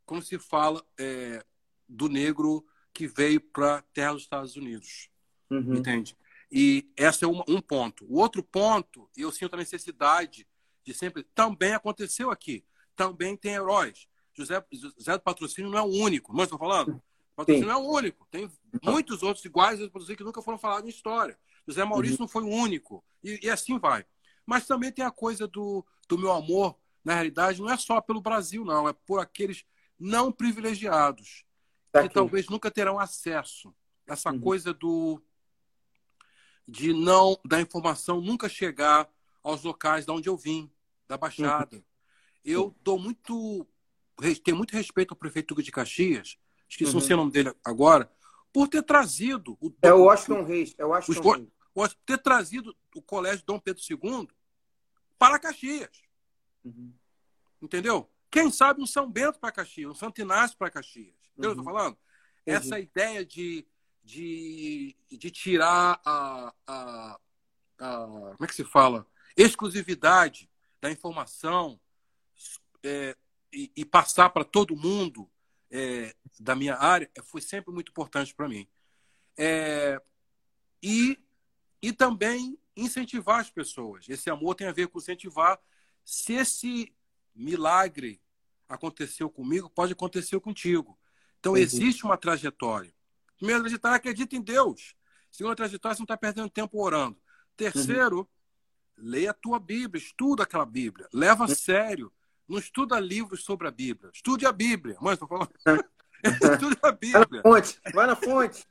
[0.05, 1.43] quando se fala é,
[1.89, 2.67] do negro
[2.99, 5.09] que veio para a terra dos Estados Unidos.
[5.49, 5.77] Uhum.
[5.77, 6.17] Entende?
[6.51, 8.05] E esse é um, um ponto.
[8.09, 10.45] O outro ponto, eu sinto a necessidade
[10.83, 11.23] de sempre.
[11.33, 12.65] Também aconteceu aqui.
[12.97, 14.09] Também tem heróis.
[14.35, 16.35] José, José do Patrocínio não é o único.
[16.35, 17.01] Não estou falando?
[17.37, 17.73] Patrocínio Sim.
[17.73, 18.27] não é o único.
[18.33, 18.51] Tem
[18.83, 19.79] muitos outros iguais
[20.17, 21.39] que nunca foram falados em história.
[21.69, 22.23] José Maurício uhum.
[22.23, 23.05] não foi o único.
[23.23, 24.05] E, e, assim vai.
[24.45, 28.21] Mas também tem a coisa do, do meu amor, na realidade, não é só pelo
[28.21, 28.89] Brasil, não.
[28.89, 29.65] É por aqueles
[30.01, 31.47] não privilegiados
[32.03, 33.75] tá que talvez nunca terão acesso.
[34.07, 34.41] Essa uhum.
[34.41, 35.21] coisa do
[36.67, 39.09] de não da informação nunca chegar
[39.43, 40.71] aos locais de onde eu vim,
[41.09, 41.77] da Baixada.
[41.77, 41.83] Uhum.
[42.45, 43.67] Eu dou muito
[44.43, 46.39] tenho muito respeito ao prefeito de Caxias,
[46.69, 47.15] esqueci uhum.
[47.15, 48.11] o nome dele agora,
[48.53, 51.97] por ter trazido o É o Washington Reis, é o Washington os, Reis.
[52.05, 54.29] ter trazido o colégio Dom Pedro II
[55.19, 56.03] para Caxias.
[56.65, 56.93] Uhum.
[57.63, 58.11] Entendeu?
[58.31, 61.18] Quem sabe um São Bento para Caxias, um Santo Inácio para Caxias.
[61.39, 61.65] Entendeu o que eu estou uhum.
[61.65, 61.99] falando?
[62.43, 62.67] Entendi.
[62.67, 63.67] Essa ideia de,
[64.03, 67.21] de, de tirar a, a,
[67.79, 69.07] a, Como é que se fala?
[69.37, 71.81] Exclusividade da informação
[72.83, 73.17] é,
[73.53, 75.31] e, e, passar para todo mundo
[75.71, 78.69] é, da minha área foi sempre muito importante para mim.
[79.37, 80.01] É,
[80.83, 81.19] e,
[81.81, 84.09] e também incentivar as pessoas.
[84.09, 85.61] Esse amor tem a ver com incentivar.
[86.05, 86.95] Se esse
[87.35, 88.21] milagre
[88.69, 90.99] aconteceu comigo, pode acontecer contigo.
[91.39, 91.77] Então, Entendi.
[91.77, 92.93] existe uma trajetória.
[93.37, 94.95] Primeiro, trajetória acredita em Deus.
[95.31, 97.17] Segunda trajetória, você não está perdendo tempo orando.
[97.57, 98.27] Terceiro, uhum.
[98.97, 101.09] leia a tua Bíblia, estuda aquela Bíblia.
[101.13, 102.13] Leva a sério.
[102.49, 104.11] Não estuda livros sobre a Bíblia.
[104.13, 104.97] Estude a Bíblia.
[105.01, 105.51] Mãe, estou falando.
[106.25, 107.43] estude a Bíblia.
[107.43, 107.81] Vai na fonte.
[107.93, 108.67] Vai na fonte.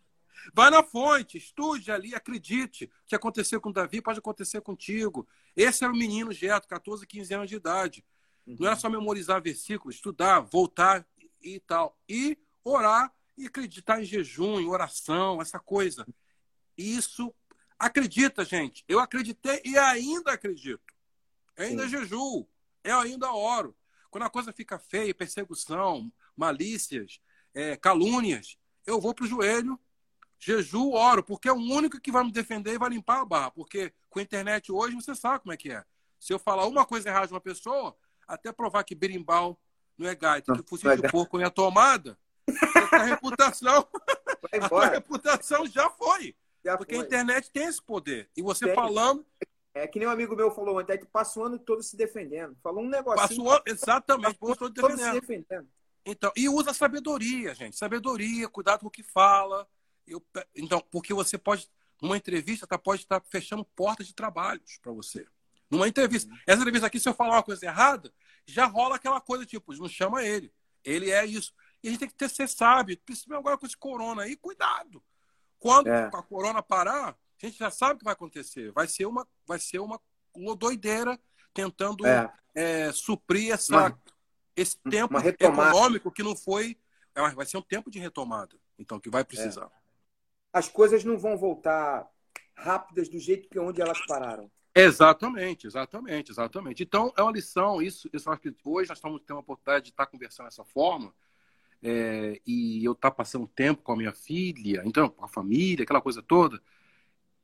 [0.53, 2.85] Vai na fonte, estude ali, acredite.
[2.85, 5.27] O que aconteceu com Davi pode acontecer contigo.
[5.55, 8.05] Esse era o menino Geto, 14, 15 anos de idade.
[8.45, 11.05] Não era só memorizar versículos, estudar, voltar
[11.41, 11.97] e tal.
[12.07, 12.37] E
[12.67, 16.05] orar e acreditar em jejum, em oração, essa coisa.
[16.77, 17.33] Isso,
[17.77, 18.83] acredita, gente.
[18.87, 20.81] Eu acreditei e ainda acredito.
[21.55, 21.89] Eu ainda Sim.
[21.89, 22.47] jejuo.
[22.83, 23.75] Eu ainda oro.
[24.09, 27.19] Quando a coisa fica feia, perseguição, malícias,
[27.53, 29.79] é, calúnias, eu vou para o joelho,
[30.39, 33.51] jejuo, oro, porque é o único que vai me defender e vai limpar a barra.
[33.51, 35.83] Porque com a internet hoje você sabe como é que é.
[36.19, 37.95] Se eu falar uma coisa errada de uma pessoa,
[38.27, 39.59] até provar que berimbau
[39.97, 42.17] não é gaita, que fuzil de porco é a tomada,
[42.91, 43.87] a reputação,
[44.51, 46.35] a reputação já foi.
[46.63, 47.03] Já porque foi.
[47.03, 48.29] a internet tem esse poder.
[48.35, 48.75] E você tem.
[48.75, 49.25] falando.
[49.73, 52.57] É que nem um amigo meu falou ontem, passa o ano todo se defendendo.
[52.63, 53.21] Falou um negócio.
[53.21, 54.97] Passa o ano, exatamente, todo.
[54.97, 55.67] Se defendendo.
[56.05, 57.77] Então, e usa sabedoria, gente.
[57.77, 59.67] Sabedoria, cuidado com o que fala.
[60.07, 60.23] Eu,
[60.55, 61.69] então, porque você pode,
[62.01, 65.27] numa entrevista, tá, pode estar fechando portas de trabalhos para você.
[65.69, 66.33] Numa entrevista.
[66.47, 68.11] Essa entrevista aqui, se eu falar uma coisa errada,
[68.45, 70.51] já rola aquela coisa, tipo, não chama ele.
[70.83, 71.53] Ele é isso.
[71.83, 75.03] E a gente tem que ter, ser sábio, principalmente agora com esse corona aí, cuidado.
[75.59, 76.09] Quando é.
[76.13, 78.71] a corona parar, a gente já sabe o que vai acontecer.
[78.71, 79.99] Vai ser uma, vai ser uma
[80.57, 81.19] doideira
[81.53, 82.31] tentando é.
[82.53, 84.01] É, suprir essa, uma,
[84.55, 86.77] esse tempo econômico que não foi.
[87.15, 89.65] É, vai ser um tempo de retomada, então, que vai precisar.
[89.65, 89.87] É.
[90.53, 92.07] As coisas não vão voltar
[92.55, 94.51] rápidas do jeito que onde elas pararam.
[94.75, 96.83] Exatamente, exatamente, exatamente.
[96.83, 99.91] Então, é uma lição, isso, isso acho que hoje nós estamos tendo a oportunidade de
[99.91, 101.11] estar conversando dessa forma,
[101.83, 106.01] é, e eu estar passando tempo com a minha filha, então, com a família, aquela
[106.01, 106.61] coisa toda.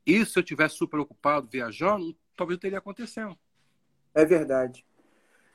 [0.05, 3.37] Isso, se eu tivesse super ocupado viajando, talvez não teria acontecendo.
[4.13, 4.85] É verdade.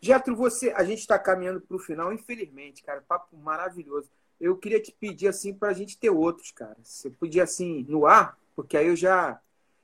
[0.01, 4.09] Getro, você, a gente está caminhando para o final, infelizmente, cara, papo maravilhoso.
[4.41, 6.77] Eu queria te pedir assim para a gente ter outros, cara.
[6.83, 9.41] Você podia assim no ar, porque aí eu já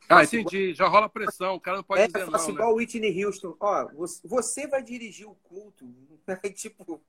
[0.08, 0.56] ah, entendi.
[0.56, 0.74] Igual...
[0.74, 1.54] Já rola pressão.
[1.54, 2.54] O cara não pode é, dizer faço não.
[2.54, 2.76] igual né?
[2.76, 3.56] Whitney Houston.
[3.58, 3.88] Ó,
[4.24, 5.86] você vai dirigir o culto.
[6.54, 7.02] tipo.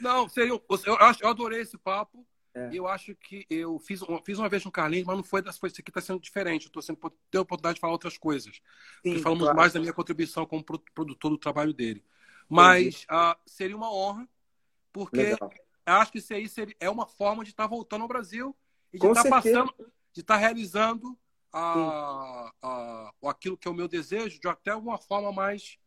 [0.00, 0.50] Não, seria.
[0.50, 0.62] Eu,
[1.20, 2.26] eu adorei esse papo.
[2.54, 2.68] É.
[2.72, 5.74] Eu acho que eu fiz, fiz uma vez no Carlinhos, mas não foi das coisas.
[5.74, 6.66] Isso aqui está sendo diferente.
[6.66, 6.98] Estou sendo
[7.30, 8.60] ter a oportunidade de falar outras coisas.
[9.02, 9.56] Sim, falamos claro.
[9.56, 12.04] mais da minha contribuição como produtor do trabalho dele.
[12.48, 14.28] Mas uh, seria uma honra,
[14.92, 15.50] porque Legal.
[15.86, 18.54] acho que isso aí seria, é uma forma de estar tá voltando ao Brasil
[18.92, 19.74] e de estar tá passando,
[20.12, 21.18] de estar tá realizando
[21.52, 25.78] a, a, aquilo que é o meu desejo de até uma forma mais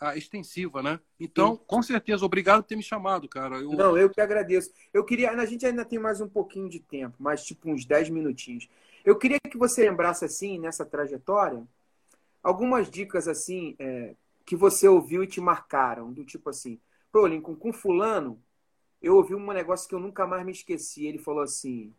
[0.00, 0.98] a extensiva, né?
[1.18, 1.60] Então, Sim.
[1.66, 3.56] com certeza, obrigado por ter me chamado, cara.
[3.56, 3.72] Eu...
[3.72, 4.70] Não, eu que agradeço.
[4.94, 8.08] Eu queria, a gente ainda tem mais um pouquinho de tempo, mais tipo uns 10
[8.08, 8.66] minutinhos.
[9.04, 11.66] Eu queria que você lembrasse assim, nessa trajetória,
[12.42, 14.14] algumas dicas assim é,
[14.46, 16.80] que você ouviu e te marcaram, do tipo assim,
[17.12, 18.42] pô, Lincoln, com fulano,
[19.02, 21.06] eu ouvi um negócio que eu nunca mais me esqueci.
[21.06, 21.94] Ele falou assim,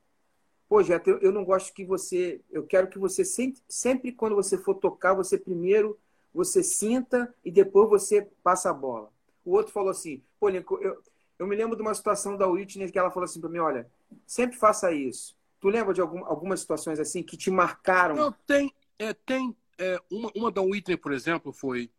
[0.72, 4.38] pô, Jeto, eu, eu não gosto que você, eu quero que você sempre, sempre quando
[4.38, 6.00] você for tocar, você primeiro
[6.34, 9.12] você sinta e depois você passa a bola.
[9.44, 11.04] O outro falou assim, pô, Lincoln, eu,
[11.38, 13.86] eu me lembro de uma situação da Whitney que ela falou assim para mim, olha,
[14.26, 15.36] sempre faça isso.
[15.60, 18.16] Tu lembra de algum, algumas situações assim que te marcaram?
[18.16, 21.92] Não, tem, é, tem é, uma, uma da Whitney, por exemplo, foi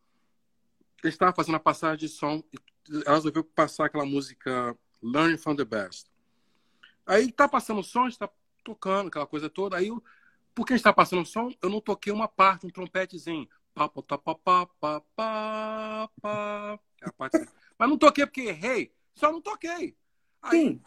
[1.05, 2.43] ele estava fazendo a passagem de som
[3.05, 6.11] ela resolveu passar aquela música Learn from the Best.
[7.07, 8.31] Aí tá passando som, está
[8.63, 9.77] tocando aquela coisa toda.
[9.77, 10.03] Aí, eu,
[10.55, 13.49] porque está passando o som, eu não toquei uma parte, um trompetezinho.
[13.75, 16.79] Pá, pá, pá, pá, pá, pá, pá.
[17.79, 18.93] Mas não toquei porque errei.
[19.15, 19.97] Só não toquei.
[20.43, 20.81] Aí,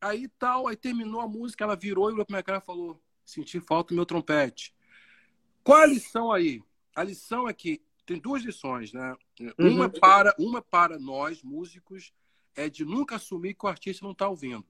[0.00, 3.00] aí tal, aí terminou a música, ela virou e olhou pra minha cara e falou:
[3.24, 4.74] senti falta do meu trompete.
[5.62, 6.62] Qual a lição aí?
[6.94, 9.16] A lição é que tem duas lições, né?
[9.40, 9.74] Uhum.
[9.74, 12.12] Uma, é para, uma é para nós, músicos,
[12.56, 14.66] é de nunca assumir que o artista não está ouvindo.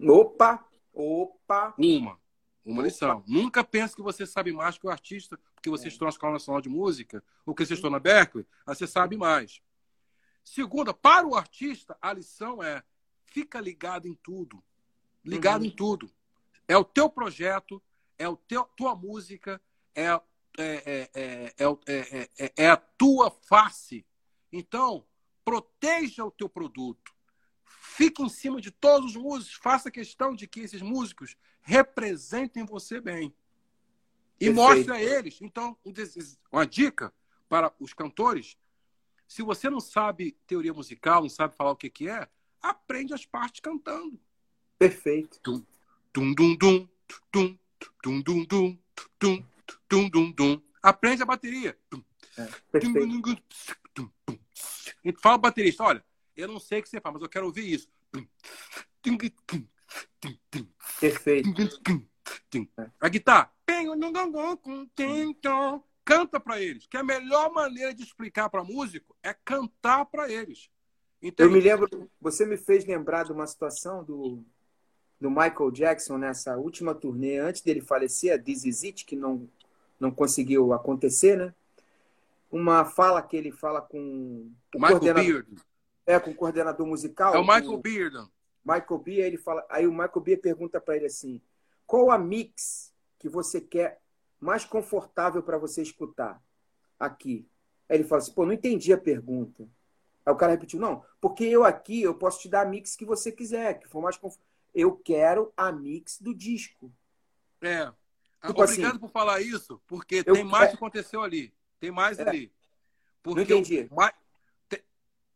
[0.00, 0.64] Opa!
[0.96, 1.74] Opa!
[1.76, 2.18] Uma.
[2.64, 3.22] Uma lição.
[3.28, 5.88] Nunca pense que você sabe mais que o artista, porque você é.
[5.88, 9.60] estudou na Escola Nacional de Música, ou que você estudou na Berkeley, você sabe mais.
[10.42, 12.82] Segunda, para o artista, a lição é
[13.26, 14.64] fica ligado em tudo.
[15.22, 15.66] Ligado uhum.
[15.66, 16.10] em tudo.
[16.66, 17.82] É o teu projeto,
[18.18, 19.60] é o teu, tua música,
[19.94, 20.08] é,
[20.58, 24.06] é, é, é, é a tua face.
[24.50, 25.06] Então,
[25.44, 27.15] proteja o teu produto.
[27.66, 33.00] Fique em cima de todos os músicos, faça questão de que esses músicos representem você
[33.00, 33.34] bem.
[34.40, 34.54] E Perfeito.
[34.54, 35.40] mostre a eles.
[35.40, 35.76] Então,
[36.52, 37.12] uma dica
[37.48, 38.56] para os cantores:
[39.26, 42.28] se você não sabe teoria musical, não sabe falar o que, que é,
[42.60, 44.20] aprende as partes cantando.
[44.78, 45.40] Perfeito.
[45.40, 45.64] Tum,
[46.12, 46.88] tum, dum, dum,
[47.32, 47.58] tum,
[48.02, 48.78] tum, dum, dum,
[49.18, 49.44] tum,
[49.88, 50.62] tum, dum, dum.
[50.82, 51.78] Aprende a bateria.
[52.36, 53.42] É, perfeito.
[55.22, 56.04] Fala baterista, olha,
[56.36, 57.88] eu não sei o que você faz, mas eu quero ouvir isso.
[61.00, 61.48] Perfeito.
[63.00, 63.52] A guitarra.
[66.04, 66.86] Canta para eles.
[66.86, 70.70] Que a melhor maneira de explicar para músico é cantar para eles.
[71.20, 71.48] Entende?
[71.48, 74.44] Eu me lembro, você me fez lembrar de uma situação do,
[75.20, 79.48] do Michael Jackson nessa última turnê, antes dele falecer, a This Is It, que não,
[79.98, 81.54] não conseguiu acontecer, né?
[82.50, 85.46] Uma fala que ele fala com o Michael Beard.
[86.06, 87.34] É, com o coordenador musical.
[87.34, 88.28] É o Michael Beard.
[88.66, 91.40] Michael B, ele fala, aí o Michael B pergunta para ele assim:
[91.86, 94.00] qual a mix que você quer
[94.40, 96.42] mais confortável para você escutar
[96.98, 97.48] aqui?
[97.88, 99.68] Aí ele fala assim: pô, não entendi a pergunta.
[100.24, 103.04] Aí o cara repetiu: não, porque eu aqui eu posso te dar a mix que
[103.04, 104.46] você quiser, que for mais confortável.
[104.74, 106.92] Eu quero a mix do disco.
[107.62, 107.86] É.
[108.44, 111.54] Tipo Obrigado assim, por falar isso, porque eu, tem mais que aconteceu ali.
[111.80, 112.28] Tem mais é.
[112.28, 112.52] ali.
[113.22, 113.88] Porque não entendi.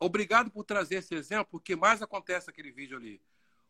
[0.00, 3.20] Obrigado por trazer esse exemplo, porque mais acontece aquele vídeo ali.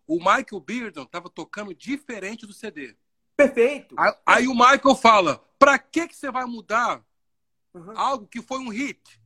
[0.06, 2.96] O Michael Beardon estava tocando diferente do CD.
[3.36, 3.94] Perfeito.
[3.98, 7.04] Aí, aí o Michael fala: para que, que você vai mudar
[7.74, 7.98] uhum.
[7.98, 9.20] algo que foi um hit?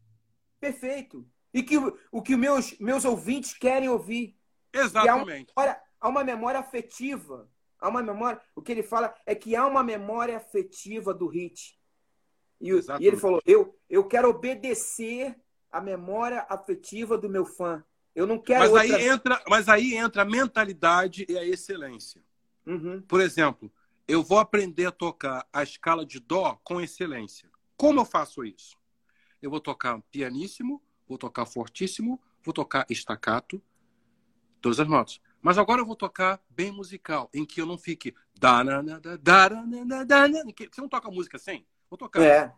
[0.59, 1.29] Perfeito.
[1.53, 1.77] E que
[2.11, 4.37] o que meus, meus ouvintes querem ouvir.
[4.73, 5.53] Exatamente.
[5.55, 7.49] Há, uma, há uma memória afetiva.
[7.79, 8.41] Há uma memória.
[8.57, 11.79] O que ele fala é que há uma memória afetiva do hit.
[12.61, 15.39] E, e ele falou: eu, eu quero obedecer
[15.75, 17.85] a memória afetiva do meu fã.
[18.15, 18.61] Eu não quero.
[18.61, 18.97] Mas, outra...
[18.97, 22.23] aí, entra, mas aí entra a mentalidade e a excelência.
[22.65, 23.03] Uhum.
[23.03, 23.73] Por exemplo,
[24.07, 27.51] eu vou aprender a tocar a escala de Dó com excelência.
[27.77, 28.79] Como eu faço isso?
[29.43, 33.61] Eu vou tocar pianíssimo, vou tocar fortíssimo, vou tocar estacato,
[34.61, 35.21] todas as notas.
[35.43, 38.15] Mas agora eu vou tocar bem musical, em que eu não fique.
[40.73, 41.67] Você não toca música assim?
[41.95, 42.23] Vou tocar.
[42.25, 42.53] É.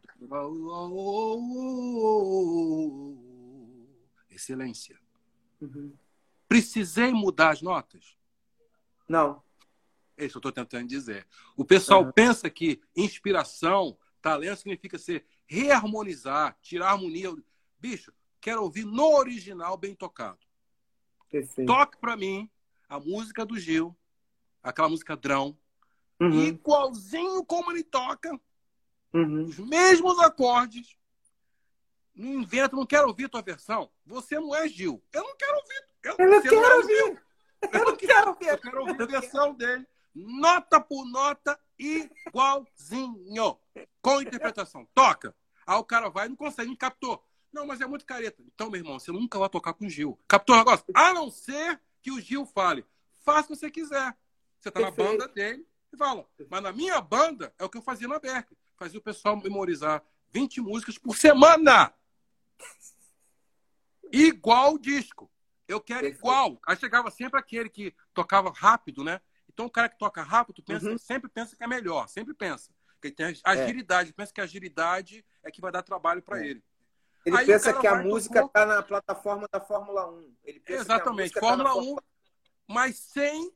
[4.31, 4.99] Excelência.
[5.61, 5.93] Uhum.
[6.49, 8.17] Precisei mudar as notas?
[9.07, 9.43] Não.
[10.17, 11.27] É isso que eu estou tentando dizer.
[11.55, 12.13] O pessoal uhum.
[12.13, 17.29] pensa que inspiração, talento significa ser reharmonizar, tirar a harmonia.
[17.79, 20.39] Bicho, quero ouvir no original bem tocado.
[21.29, 21.67] Perfeito.
[21.67, 22.51] Toque para mim
[22.89, 23.95] a música do Gil,
[24.63, 25.59] aquela música Drão,
[26.19, 26.43] uhum.
[26.43, 28.41] igualzinho como ele toca,
[29.17, 29.45] Uhum.
[29.45, 30.97] Os mesmos acordes.
[32.15, 33.91] Não inventa, não quero ouvir tua versão.
[34.05, 35.03] Você não é Gil.
[35.13, 35.85] Eu não quero ouvir.
[36.03, 37.23] Eu, eu não quero não é ouvir.
[37.73, 38.49] Eu, não quero ouvir.
[38.49, 39.87] Eu quero ouvir a versão dele.
[40.15, 43.59] Nota por nota, igualzinho.
[44.01, 44.89] Com interpretação.
[44.95, 45.35] Toca.
[45.67, 47.23] Aí o cara vai e não consegue, não captou.
[47.53, 48.43] Não, mas é muito careta.
[48.55, 50.19] Então, meu irmão, você nunca vai tocar com o Gil.
[50.29, 50.85] Captou o negócio?
[50.95, 52.85] A não ser que o Gil fale.
[53.25, 54.17] Faça o que você quiser.
[54.59, 55.03] Você tá Perfeito.
[55.03, 56.27] na banda dele e fala.
[56.49, 58.59] Mas na minha banda é o que eu fazia na Berkeley.
[58.77, 61.93] Fazia o pessoal memorizar 20 músicas por semana.
[64.13, 65.31] Igual o disco.
[65.67, 66.61] Eu quero igual.
[66.67, 69.21] Aí chegava sempre aquele que tocava rápido, né?
[69.49, 70.99] Então o cara que toca rápido pensa, uhum.
[70.99, 72.73] sempre pensa que é melhor, sempre pensa.
[72.95, 73.35] Porque tem é.
[73.43, 74.13] agilidade, é.
[74.13, 76.49] pensa que a agilidade é que vai dar trabalho para é.
[76.49, 76.65] ele.
[77.25, 80.37] Ele Aí pensa que a música está na plataforma da Fórmula 1.
[80.69, 81.97] Exatamente, Fórmula tá 1,
[82.69, 83.53] mas sem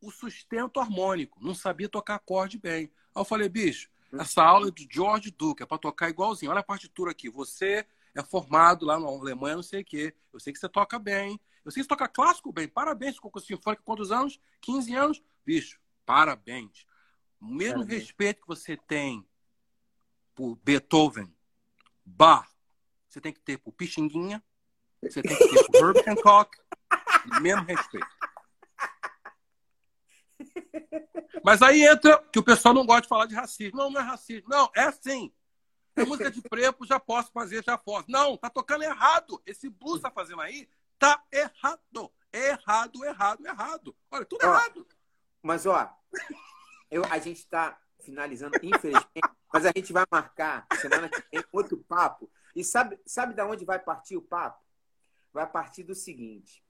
[0.00, 1.38] o sustento harmônico.
[1.40, 2.90] Não sabia tocar acorde bem.
[3.14, 3.88] Aí eu falei, bicho.
[4.12, 6.50] Essa aula é de George Duke, é para tocar igualzinho.
[6.50, 7.28] Olha a partitura aqui.
[7.30, 10.14] Você é formado lá na Alemanha, não sei o quê.
[10.32, 11.40] Eu sei que você toca bem.
[11.64, 12.66] Eu sei que você toca clássico bem.
[12.66, 14.40] Parabéns, ficou com o sinfônico quantos anos?
[14.60, 15.22] 15 anos?
[15.44, 16.86] Bicho, parabéns.
[17.40, 18.02] O mesmo parabéns.
[18.02, 19.26] respeito que você tem
[20.34, 21.32] por Beethoven,
[22.04, 22.48] Bach,
[23.08, 24.42] você tem que ter por Pixinguinha,
[25.02, 26.58] você tem que ter por Herbert Hancock,
[27.40, 28.08] mesmo respeito.
[31.44, 33.78] Mas aí entra que o pessoal não gosta de falar de racismo.
[33.78, 34.48] Não, não é racismo.
[34.48, 35.32] Não, é sim.
[35.96, 38.10] É música de preto, já posso fazer, já posso.
[38.10, 39.40] Não, tá tocando errado.
[39.44, 40.68] Esse blues tá fazendo aí,
[40.98, 42.12] tá errado.
[42.32, 43.96] Errado, errado, errado.
[44.10, 44.86] Olha, tudo ó, errado.
[45.42, 45.92] Mas, ó,
[46.90, 49.20] eu, a gente tá finalizando, infelizmente,
[49.52, 52.30] mas a gente vai marcar semana que vem outro papo.
[52.54, 54.64] E sabe, sabe da onde vai partir o papo?
[55.32, 56.64] Vai partir do seguinte.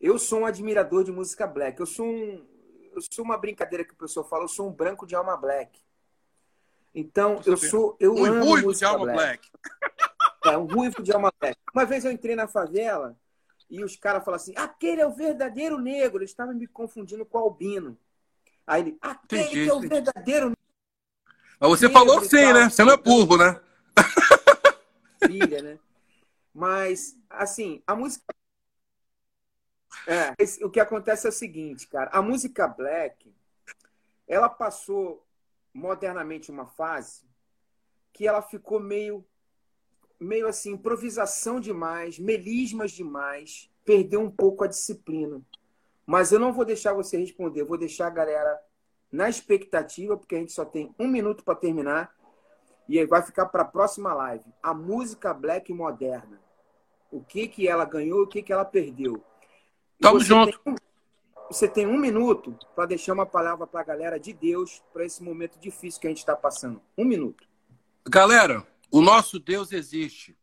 [0.00, 1.80] Eu sou um admirador de música black.
[1.80, 2.46] Eu sou um,
[2.94, 5.80] eu sou uma brincadeira que o pessoal fala, eu sou um branco de alma black.
[6.94, 7.96] Então, eu sou.
[7.98, 9.50] Eu um amo ruivo de alma black.
[9.50, 9.50] black.
[10.44, 11.58] É, um ruivo de alma black.
[11.74, 13.16] Uma vez eu entrei na favela
[13.68, 16.18] e os caras falaram assim: aquele é o verdadeiro negro.
[16.18, 17.98] Eles estavam me confundindo com o albino.
[18.66, 19.64] Aí ele, aquele Entendi.
[19.64, 20.58] que é o verdadeiro negro.
[21.58, 22.68] Mas você falou sim, né?
[22.68, 23.60] Você não é burro, né?
[25.26, 25.78] Filha, né?
[26.52, 28.24] Mas, assim, a música
[30.06, 30.34] é,
[30.64, 32.10] o que acontece é o seguinte, cara.
[32.12, 33.32] A música black,
[34.26, 35.24] ela passou
[35.72, 37.24] modernamente uma fase
[38.12, 39.24] que ela ficou meio,
[40.20, 45.42] meio assim, improvisação demais, melismas demais, perdeu um pouco a disciplina.
[46.06, 48.60] Mas eu não vou deixar você responder, vou deixar a galera
[49.10, 52.14] na expectativa, porque a gente só tem um minuto para terminar
[52.88, 54.44] e aí vai ficar para a próxima live.
[54.62, 56.40] A música black moderna.
[57.10, 59.22] O que que ela ganhou, o que que ela perdeu.
[60.00, 60.58] Tamo junto.
[60.58, 60.74] Tem,
[61.48, 65.22] você tem um minuto para deixar uma palavra para a galera de Deus para esse
[65.22, 66.80] momento difícil que a gente está passando.
[66.96, 67.46] Um minuto.
[68.08, 70.36] Galera, o nosso Deus existe.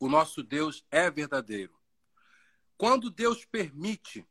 [0.00, 1.72] O nosso Deus é verdadeiro.
[2.76, 4.26] Quando Deus permite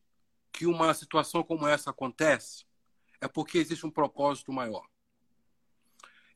[0.52, 2.66] que uma situação como essa acontece,
[3.20, 4.86] é porque existe um propósito maior.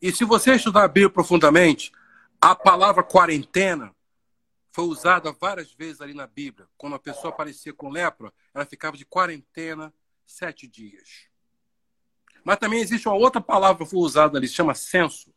[0.02, 1.92] E se você estudar a Bíblia profundamente,
[2.42, 3.96] a palavra quarentena
[4.78, 6.70] foi usada várias vezes ali na Bíblia.
[6.78, 9.92] Quando a pessoa aparecia com lepra, ela ficava de quarentena
[10.24, 11.28] sete dias.
[12.44, 15.34] Mas também existe uma outra palavra que foi usada ali, chama censo.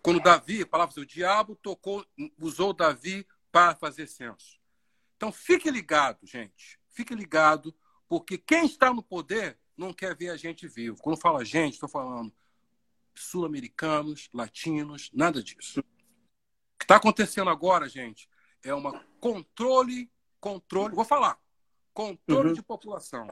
[0.00, 2.06] Quando Davi, a palavra o diabo tocou,
[2.38, 4.60] usou Davi para fazer censo.
[5.16, 6.78] Então fique ligado, gente.
[6.88, 7.74] Fique ligado,
[8.08, 11.02] porque quem está no poder não quer ver a gente vivo.
[11.02, 12.32] Quando fala gente, estou falando
[13.12, 15.82] sul-americanos, latinos, nada disso
[16.84, 18.28] que está acontecendo agora, gente,
[18.62, 21.38] é uma controle, controle, vou falar,
[21.94, 22.54] controle uhum.
[22.54, 23.26] de população.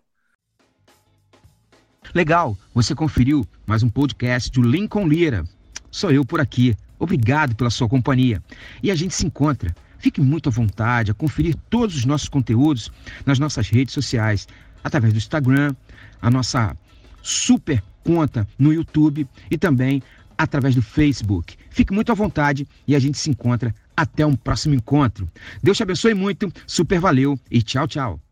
[2.15, 5.45] Legal, você conferiu mais um podcast do Lincoln Lira.
[5.91, 6.75] Sou eu por aqui.
[6.99, 8.43] Obrigado pela sua companhia.
[8.83, 9.75] E a gente se encontra.
[9.99, 12.91] Fique muito à vontade a conferir todos os nossos conteúdos
[13.27, 14.49] nas nossas redes sociais,
[14.83, 15.77] através do Instagram,
[16.23, 16.75] a nossa
[17.23, 20.03] super conta no YouTube e também
[20.43, 21.57] através do Facebook.
[21.71, 25.29] Fique muito à vontade e a gente se encontra até um próximo encontro.
[25.63, 28.32] Deus te abençoe muito, super valeu e tchau, tchau.